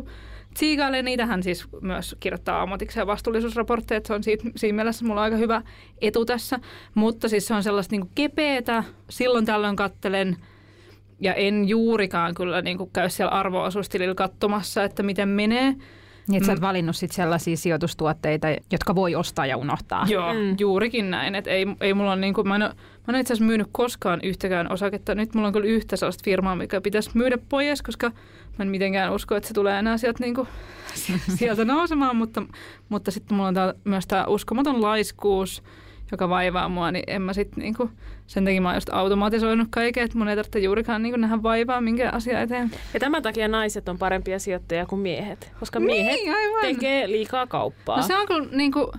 [0.53, 1.25] tsiikailen niitä.
[1.25, 5.37] Hän siis myös kirjoittaa ammatikseen vastuullisuusraportteja, että se on siitä, siinä mielessä mulla on aika
[5.37, 5.61] hyvä
[6.01, 6.59] etu tässä.
[6.95, 8.83] Mutta siis se on sellaista niin kepeätä.
[9.09, 10.37] Silloin tällöin kattelen
[11.19, 15.75] ja en juurikaan kyllä niin käy siellä arvoasuustililla katsomassa, että miten menee.
[16.27, 16.67] Niin, että sä oot mm.
[16.67, 20.05] valinnut sit sellaisia sijoitustuotteita, jotka voi ostaa ja unohtaa.
[20.09, 20.55] Joo, mm.
[20.59, 21.35] juurikin näin.
[21.35, 22.69] Et ei, ei mulla niin kuin, mä en,
[23.07, 25.15] mä en itse asiassa myynyt koskaan yhtäkään osaketta.
[25.15, 28.09] Nyt mulla on kyllä yhtä sellaista firmaa, mikä pitäisi myydä pois, koska
[28.57, 30.47] mä en mitenkään usko, että se tulee enää sieltä, niin kuin,
[31.37, 32.15] sieltä nousemaan.
[32.15, 32.43] Mutta,
[32.89, 35.63] mutta sitten mulla on tää, myös tämä uskomaton laiskuus,
[36.11, 37.89] joka vaivaa mua, niin en mä sitten niinku,
[38.27, 41.81] sen takia mä oon just automatisoinut kaiken, että mun ei tarvitse juurikaan niinku nähdä vaivaa
[41.81, 42.71] minkä asia eteen.
[42.93, 46.61] Ja tämän takia naiset on parempia sijoittajia kuin miehet, koska miehet niin, aivan.
[46.61, 47.97] tekee liikaa kauppaa.
[47.97, 48.91] No se on kyllä niinku,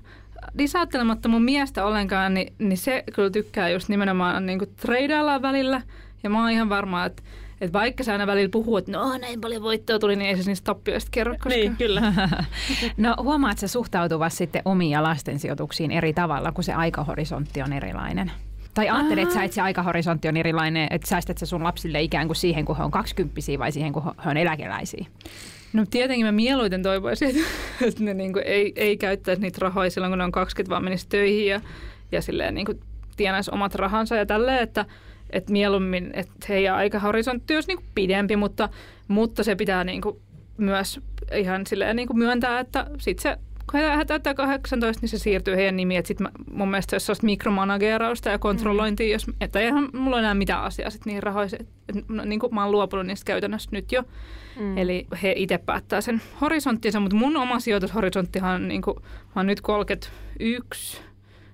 [0.55, 5.83] lisäyttelemättä mun miestä ollenkaan, niin, niin se kyllä tykkää just nimenomaan niinku treidailla välillä.
[6.23, 7.23] Ja mä oon ihan varma, että
[7.62, 10.51] että vaikka sä aina välillä puhuu, että no näin paljon voittoa tuli, niin ei se
[10.51, 11.33] niistä tappioista kerro.
[11.33, 11.49] Koska...
[11.49, 12.12] Niin, kyllä.
[12.97, 18.33] no huomaat sä suhtautuvasti sitten omiin lasten sijoituksiin eri tavalla, kun se aikahorisontti on erilainen?
[18.75, 22.37] Tai ajattelet sä, että se aikahorisontti on erilainen, että säästät sä sun lapsille ikään kuin
[22.37, 25.07] siihen, kun he on kaksikymppisiä vai siihen, kun he on eläkeläisiä?
[25.72, 27.28] No tietenkin mä mieluiten toivoisin,
[27.87, 30.85] että, ne niin kuin ei, ei käyttäisi niitä rahoja silloin, kun ne on 20, vaan
[30.85, 31.61] menisi töihin ja,
[32.12, 32.80] ja silleen niin kuin
[33.16, 34.85] tienaisi omat rahansa ja tälleen, että–
[35.32, 38.68] että mieluummin, että heidän aikahorisontti olisi niinku pidempi, mutta,
[39.08, 40.20] mutta se pitää niinku
[40.56, 41.00] myös
[41.37, 43.38] ihan silleen niinku myöntää, että sitten se
[44.35, 45.98] 18, niin se siirtyy heidän nimiin.
[45.98, 49.12] Että sit mä, mun mielestä se olisi sellaista mikromanagerausta ja kontrollointia, mm.
[49.12, 51.68] jos, että eihän mulla enää mitään asiaa sit niihin rahoihin.
[52.09, 54.03] No, niin kuin mä oon luopunut niistä käytännössä nyt jo.
[54.61, 54.79] Mm.
[54.79, 59.46] Eli he itse päättää sen horisonttinsa, mutta mun oma sijoitushorisonttihan on, niin kuin, mä oon
[59.46, 61.03] nyt 31,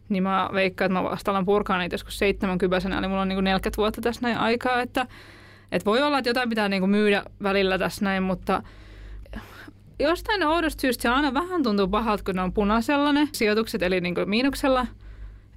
[0.09, 3.45] niin mä veikkaan, että mä vasta alan purkaa niitä joskus 70 eli mulla on niin
[3.45, 5.07] 40 vuotta tässä näin aikaa, että,
[5.73, 8.63] että voi olla, että jotain pitää niin myydä välillä tässä näin, mutta
[9.99, 14.01] jostain oudosta syystä se aina vähän tuntuu pahalta, kun ne on punaisella ne sijoitukset, eli
[14.01, 14.87] niin miinuksella.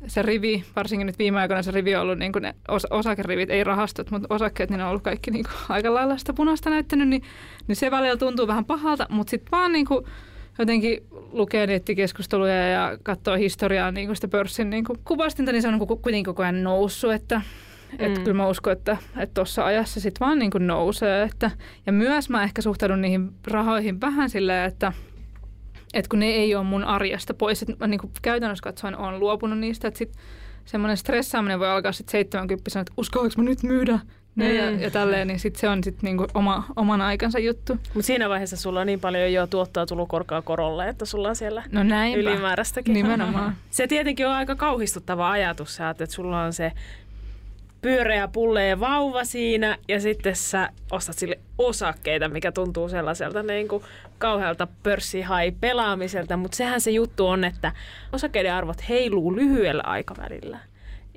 [0.07, 3.63] Se rivi, varsinkin nyt viime aikoina se rivi on ollut niin ne os- osakerivit, ei
[3.63, 7.23] rahastot, mutta osakkeet, niin ne on ollut kaikki niin aika lailla sitä punaista näyttänyt, niin,
[7.67, 10.05] niin se välillä tuntuu vähän pahalta, mutta sitten vaan niin kuin,
[10.59, 15.67] jotenkin lukee nettikeskusteluja ja katsoo historiaa niin kuin sitä pörssin niin kuin kuvastinta, niin se
[15.67, 17.41] on kuitenkin koko ajan noussut, että
[17.91, 18.05] mm.
[18.05, 18.97] että kyllä mä uskon, että
[19.33, 21.23] tuossa ajassa sit vaan niin kuin nousee.
[21.23, 21.51] Että,
[21.85, 24.93] ja myös mä ehkä suhtaudun niihin rahoihin vähän silleen, että
[25.93, 29.19] että kun ne ei ole mun arjesta pois, että mä niin kuin käytännössä katsoen olen
[29.19, 30.13] luopunut niistä, että sit
[30.65, 33.99] semmoinen stressaaminen voi alkaa sitten 70 että uskallanko mä nyt myydä
[34.35, 34.55] ne mm.
[34.55, 37.73] ja, ja tälleen, niin sit se on sitten niinku oma, oman aikansa juttu.
[37.73, 41.35] Mutta siinä vaiheessa sulla on niin paljon jo tuottaa tullut korkaa korolle, että sulla on
[41.35, 41.81] siellä no
[42.17, 42.93] ylimääräistäkin.
[42.93, 43.55] Nimenomaan.
[43.69, 46.71] Se tietenkin on aika kauhistuttava ajatus, että sulla on se
[47.81, 53.83] pyöreä pulleen vauva siinä ja sitten sä ostat sille osakkeita, mikä tuntuu sellaiselta niin kuin
[54.17, 57.71] kauhealta pörssihai pelaamiselta, mutta sehän se juttu on, että
[58.13, 60.59] osakkeiden arvot heiluu lyhyellä aikavälillä.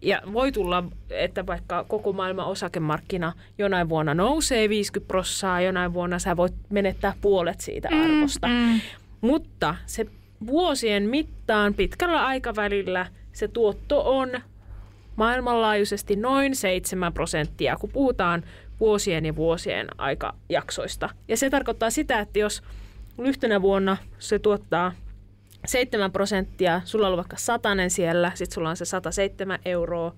[0.03, 6.19] Ja voi tulla, että vaikka koko maailman osakemarkkina jonain vuonna nousee 50 prossaa, jonain vuonna
[6.19, 8.47] sä voit menettää puolet siitä mm, arvosta.
[8.47, 8.81] Mm, mm.
[9.21, 10.07] Mutta se
[10.47, 14.31] vuosien mittaan pitkällä aikavälillä se tuotto on
[15.17, 18.45] maailmanlaajuisesti noin 7 prosenttia, kun puhutaan
[18.81, 21.11] vuosien ja vuosien aikajaksoista.
[21.29, 22.63] Ja se tarkoittaa sitä, että jos
[23.19, 24.93] yhtenä vuonna se tuottaa
[25.67, 30.11] 7 prosenttia, sulla on vaikka satanen siellä, sitten sulla on se 107 euroa,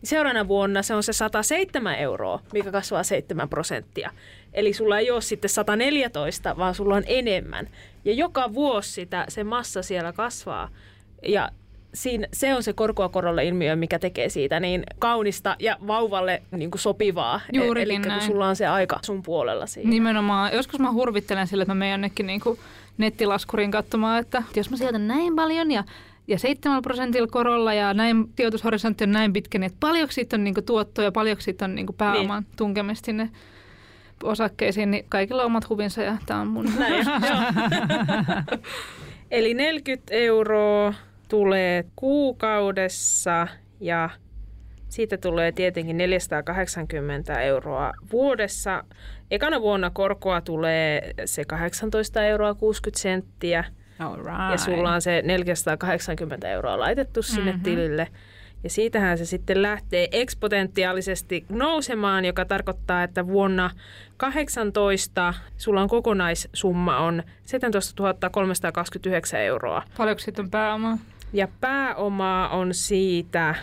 [0.00, 4.10] niin seuraavana vuonna se on se 107 euroa, mikä kasvaa 7 prosenttia.
[4.52, 7.68] Eli sulla ei ole sitten 114, vaan sulla on enemmän.
[8.04, 10.68] Ja joka vuosi sitä, se massa siellä kasvaa.
[11.28, 11.48] Ja
[11.94, 16.70] siinä, se on se korkoa korolle ilmiö, mikä tekee siitä niin kaunista ja vauvalle niin
[16.70, 17.40] kuin sopivaa.
[17.52, 18.22] Juurikin Eli kun näin.
[18.22, 19.90] sulla on se aika sun puolella siinä.
[19.90, 20.52] Nimenomaan.
[20.52, 22.58] Joskus mä hurvittelen sille, että mä menen jonnekin niinku
[22.98, 25.84] nettilaskurin katsomaan, että jos mä sieltän näin paljon ja
[26.28, 30.44] ja 7 prosentilla korolla ja näin sijoitushorisontti on näin pitkä, niin että paljonko siitä on
[30.44, 32.56] niinku tuottoa ja paljonko siitä on niinku pääoman niin.
[32.56, 33.30] tunkemista sinne
[34.22, 36.72] osakkeisiin, niin kaikilla on omat huvinsa ja tämä on mun.
[36.78, 37.06] Näin.
[39.30, 40.94] Eli 40 euroa
[41.32, 43.46] tulee kuukaudessa
[43.80, 44.10] ja
[44.88, 48.84] siitä tulee tietenkin 480 euroa vuodessa.
[49.30, 53.64] Ekana vuonna korkoa tulee se 18 euroa 60 senttiä
[53.98, 54.50] Alright.
[54.50, 57.62] ja sulla on se 480 euroa laitettu sinne mm-hmm.
[57.62, 58.08] tilille.
[58.64, 63.70] Ja siitähän se sitten lähtee eksponentiaalisesti nousemaan, joka tarkoittaa, että vuonna
[64.16, 69.82] 18 sulla on kokonaissumma on 17 329 euroa.
[69.96, 70.98] Paljonko siitä on pääomaa?
[71.32, 73.54] Ja pääomaa on siitä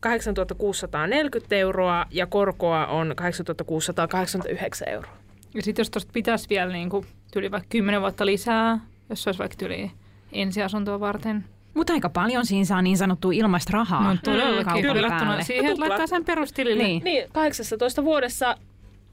[0.00, 5.16] 8640 euroa ja korkoa on 8689 euroa.
[5.54, 9.38] Ja sitten jos tuosta pitäisi vielä niinku, tyyli vaikka 10 vuotta lisää, jos se olisi
[9.38, 9.90] vaikka tyyli
[10.32, 11.44] ensiasuntoa varten.
[11.74, 14.14] Mutta aika paljon siinä saa niin sanottua ilmaista rahaa.
[14.14, 15.44] No todellakin päälle.
[15.44, 16.82] siihen, että laittaa sen perustilille.
[16.82, 17.04] Niin.
[17.04, 18.56] Niin, 18 vuodessa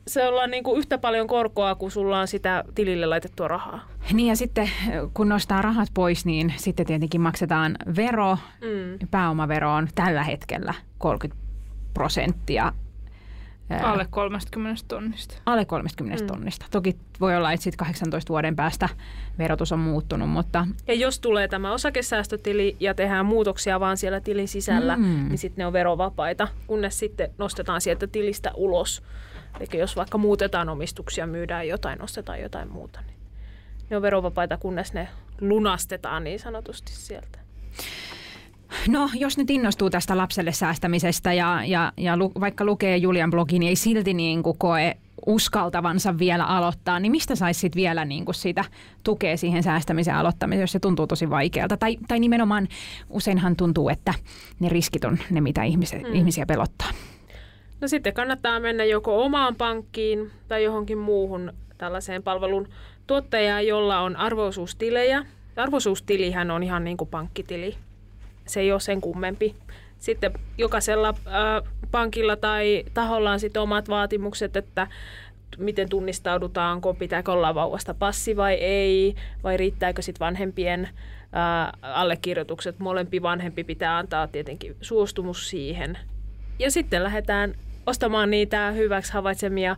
[0.07, 3.87] se ollaan niin kuin yhtä paljon korkoa, kuin sulla on sitä tilille laitettua rahaa.
[4.13, 4.69] Niin ja sitten
[5.13, 8.37] kun nostaa rahat pois, niin sitten tietenkin maksetaan vero.
[8.61, 9.07] Mm.
[9.11, 11.45] Pääomavero on tällä hetkellä 30
[11.93, 12.73] prosenttia.
[13.83, 15.35] Alle 30 tonnista.
[15.45, 16.27] alle 30 Mm.
[16.27, 16.65] tonnista.
[16.71, 18.89] Toki voi olla, että sitten 18 vuoden päästä
[19.37, 24.47] verotus on muuttunut, mutta Ja jos tulee tämä osakesäästötili ja tehdään muutoksia vaan siellä tilin
[24.47, 25.03] sisällä, mm.
[25.03, 29.03] niin sitten ne on verovapaita, kunnes sitten nostetaan sieltä tilistä ulos.
[29.59, 33.15] Eli jos vaikka muutetaan omistuksia, myydään jotain, ostetaan jotain muuta, niin
[33.89, 35.07] ne on verovapaita, kunnes ne
[35.41, 37.39] lunastetaan niin sanotusti sieltä.
[38.87, 43.59] No, jos nyt innostuu tästä lapselle säästämisestä ja, ja, ja lu, vaikka lukee Julian blogin,
[43.59, 48.35] niin ei silti niin kuin koe uskaltavansa vielä aloittaa, niin mistä saisi vielä niin kuin
[48.35, 48.65] sitä
[49.03, 51.77] tukea siihen säästämisen aloittamiseen, jos se tuntuu tosi vaikealta?
[51.77, 52.67] Tai, tai nimenomaan
[53.09, 54.13] useinhan tuntuu, että
[54.59, 56.15] ne riskit on ne, mitä ihmisiä, Mm.
[56.15, 56.89] ihmisiä pelottaa.
[57.81, 62.67] No sitten kannattaa mennä joko omaan pankkiin tai johonkin muuhun tällaiseen palvelun
[63.07, 65.25] tuottajaan, jolla on arvoisuustilejä.
[65.55, 67.75] Arvoisuustilihän on ihan niin kuin pankkitili.
[68.47, 69.55] Se ei ole sen kummempi.
[69.99, 74.87] Sitten jokaisella äh, pankilla tai taholla on sitten omat vaatimukset, että
[75.57, 80.89] miten tunnistaudutaanko, pitääkö olla vauvasta passi vai ei, vai riittääkö sitten vanhempien
[81.31, 82.79] ää, allekirjoitukset.
[82.79, 85.97] Molempi vanhempi pitää antaa tietenkin suostumus siihen.
[86.59, 87.53] Ja sitten lähdetään
[87.85, 89.75] ostamaan niitä hyväksi havaitsemia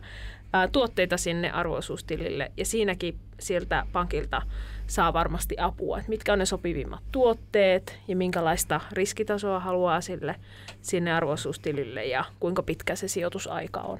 [0.52, 2.52] ää, tuotteita sinne arvoisuustilille.
[2.56, 4.42] Ja siinäkin sieltä pankilta
[4.86, 10.34] saa varmasti apua, että mitkä on ne sopivimmat tuotteet ja minkälaista riskitasoa haluaa sille
[10.82, 13.98] sinne arvoisuustilille ja kuinka pitkä se sijoitusaika on.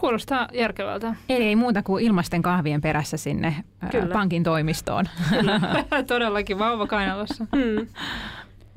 [0.00, 1.14] Kuulostaa järkevältä.
[1.28, 3.56] Eli ei muuta kuin ilmaisten kahvien perässä sinne
[3.90, 4.12] Kyllä.
[4.12, 5.04] pankin toimistoon.
[6.06, 7.46] Todellakin vauva kainalossa.
[7.52, 7.86] Mm.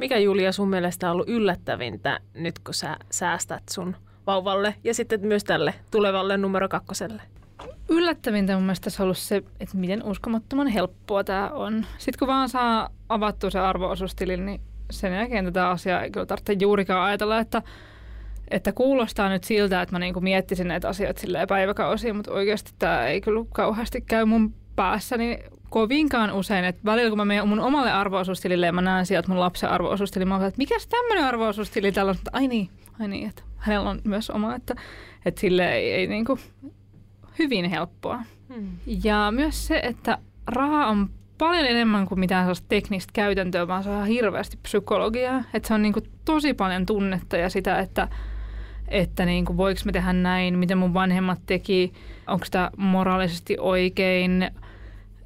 [0.01, 3.95] Mikä Julia sun mielestä on ollut yllättävintä nyt, kun sä säästät sun
[4.27, 7.21] vauvalle ja sitten myös tälle tulevalle numero kakkoselle?
[7.89, 11.85] Yllättävintä mun mielestä on ollut se, että miten uskomattoman helppoa tämä on.
[11.97, 16.53] Sitten kun vaan saa avattua se arvoosuustilin, niin sen jälkeen tätä asiaa ei kyllä tarvitse
[16.59, 17.61] juurikaan ajatella, että,
[18.51, 23.21] että kuulostaa nyt siltä, että mä niinku miettisin näitä asioita päiväkausia, mutta oikeasti tämä ei
[23.21, 25.39] kyllä kauheasti käy mun päässäni
[25.71, 26.65] kovinkaan usein.
[26.65, 30.27] Että välillä kun mä menen mun omalle arvoosuustilille ja mä näen sieltä mun lapsen arvoosuustilin,
[30.27, 32.15] mä oon, että mikäs tämmöinen arvoosuustili täällä on?
[32.15, 32.69] Että Ai niin,
[32.99, 34.75] ai niin, että hänellä on myös oma, että,
[35.25, 36.39] että sille ei, ei niinku
[37.39, 38.23] hyvin helppoa.
[38.53, 38.67] Hmm.
[39.03, 40.17] Ja myös se, että
[40.47, 45.43] raha on paljon enemmän kuin mitään sellaista teknistä käytäntöä, vaan se on hirveästi psykologiaa.
[45.53, 48.07] Että se on niin kuin tosi paljon tunnetta ja sitä, että,
[48.87, 51.93] että niin kuin voiko me tehdä näin, miten mun vanhemmat teki,
[52.27, 54.51] onko tämä moraalisesti oikein.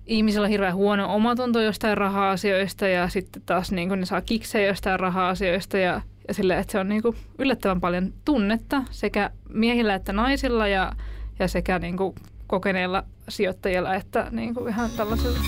[0.07, 4.67] Ihmisillä on hirveän huono omatunto jostain raha-asioista ja sitten taas niin kuin ne saa kiksejä
[4.67, 9.95] jostain raha-asioista ja, ja sille, että se on niin kuin yllättävän paljon tunnetta sekä miehillä
[9.95, 10.91] että naisilla ja,
[11.39, 12.15] ja sekä niin kuin
[12.47, 15.39] kokeneilla sijoittajilla että niin kuin ihan tällaisilla.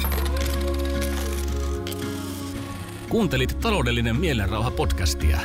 [3.10, 5.40] Kuuntelit taloudellinen mielenrauha podcastia.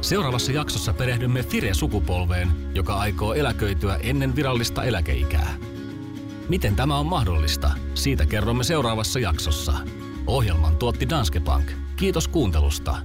[0.00, 5.71] Seuraavassa jaksossa perehdymme Fire-sukupolveen, joka aikoo eläköityä ennen virallista eläkeikää.
[6.48, 7.70] Miten tämä on mahdollista?
[7.94, 9.72] Siitä kerromme seuraavassa jaksossa.
[10.26, 11.72] Ohjelman tuotti Danske Bank.
[11.96, 12.96] Kiitos kuuntelusta.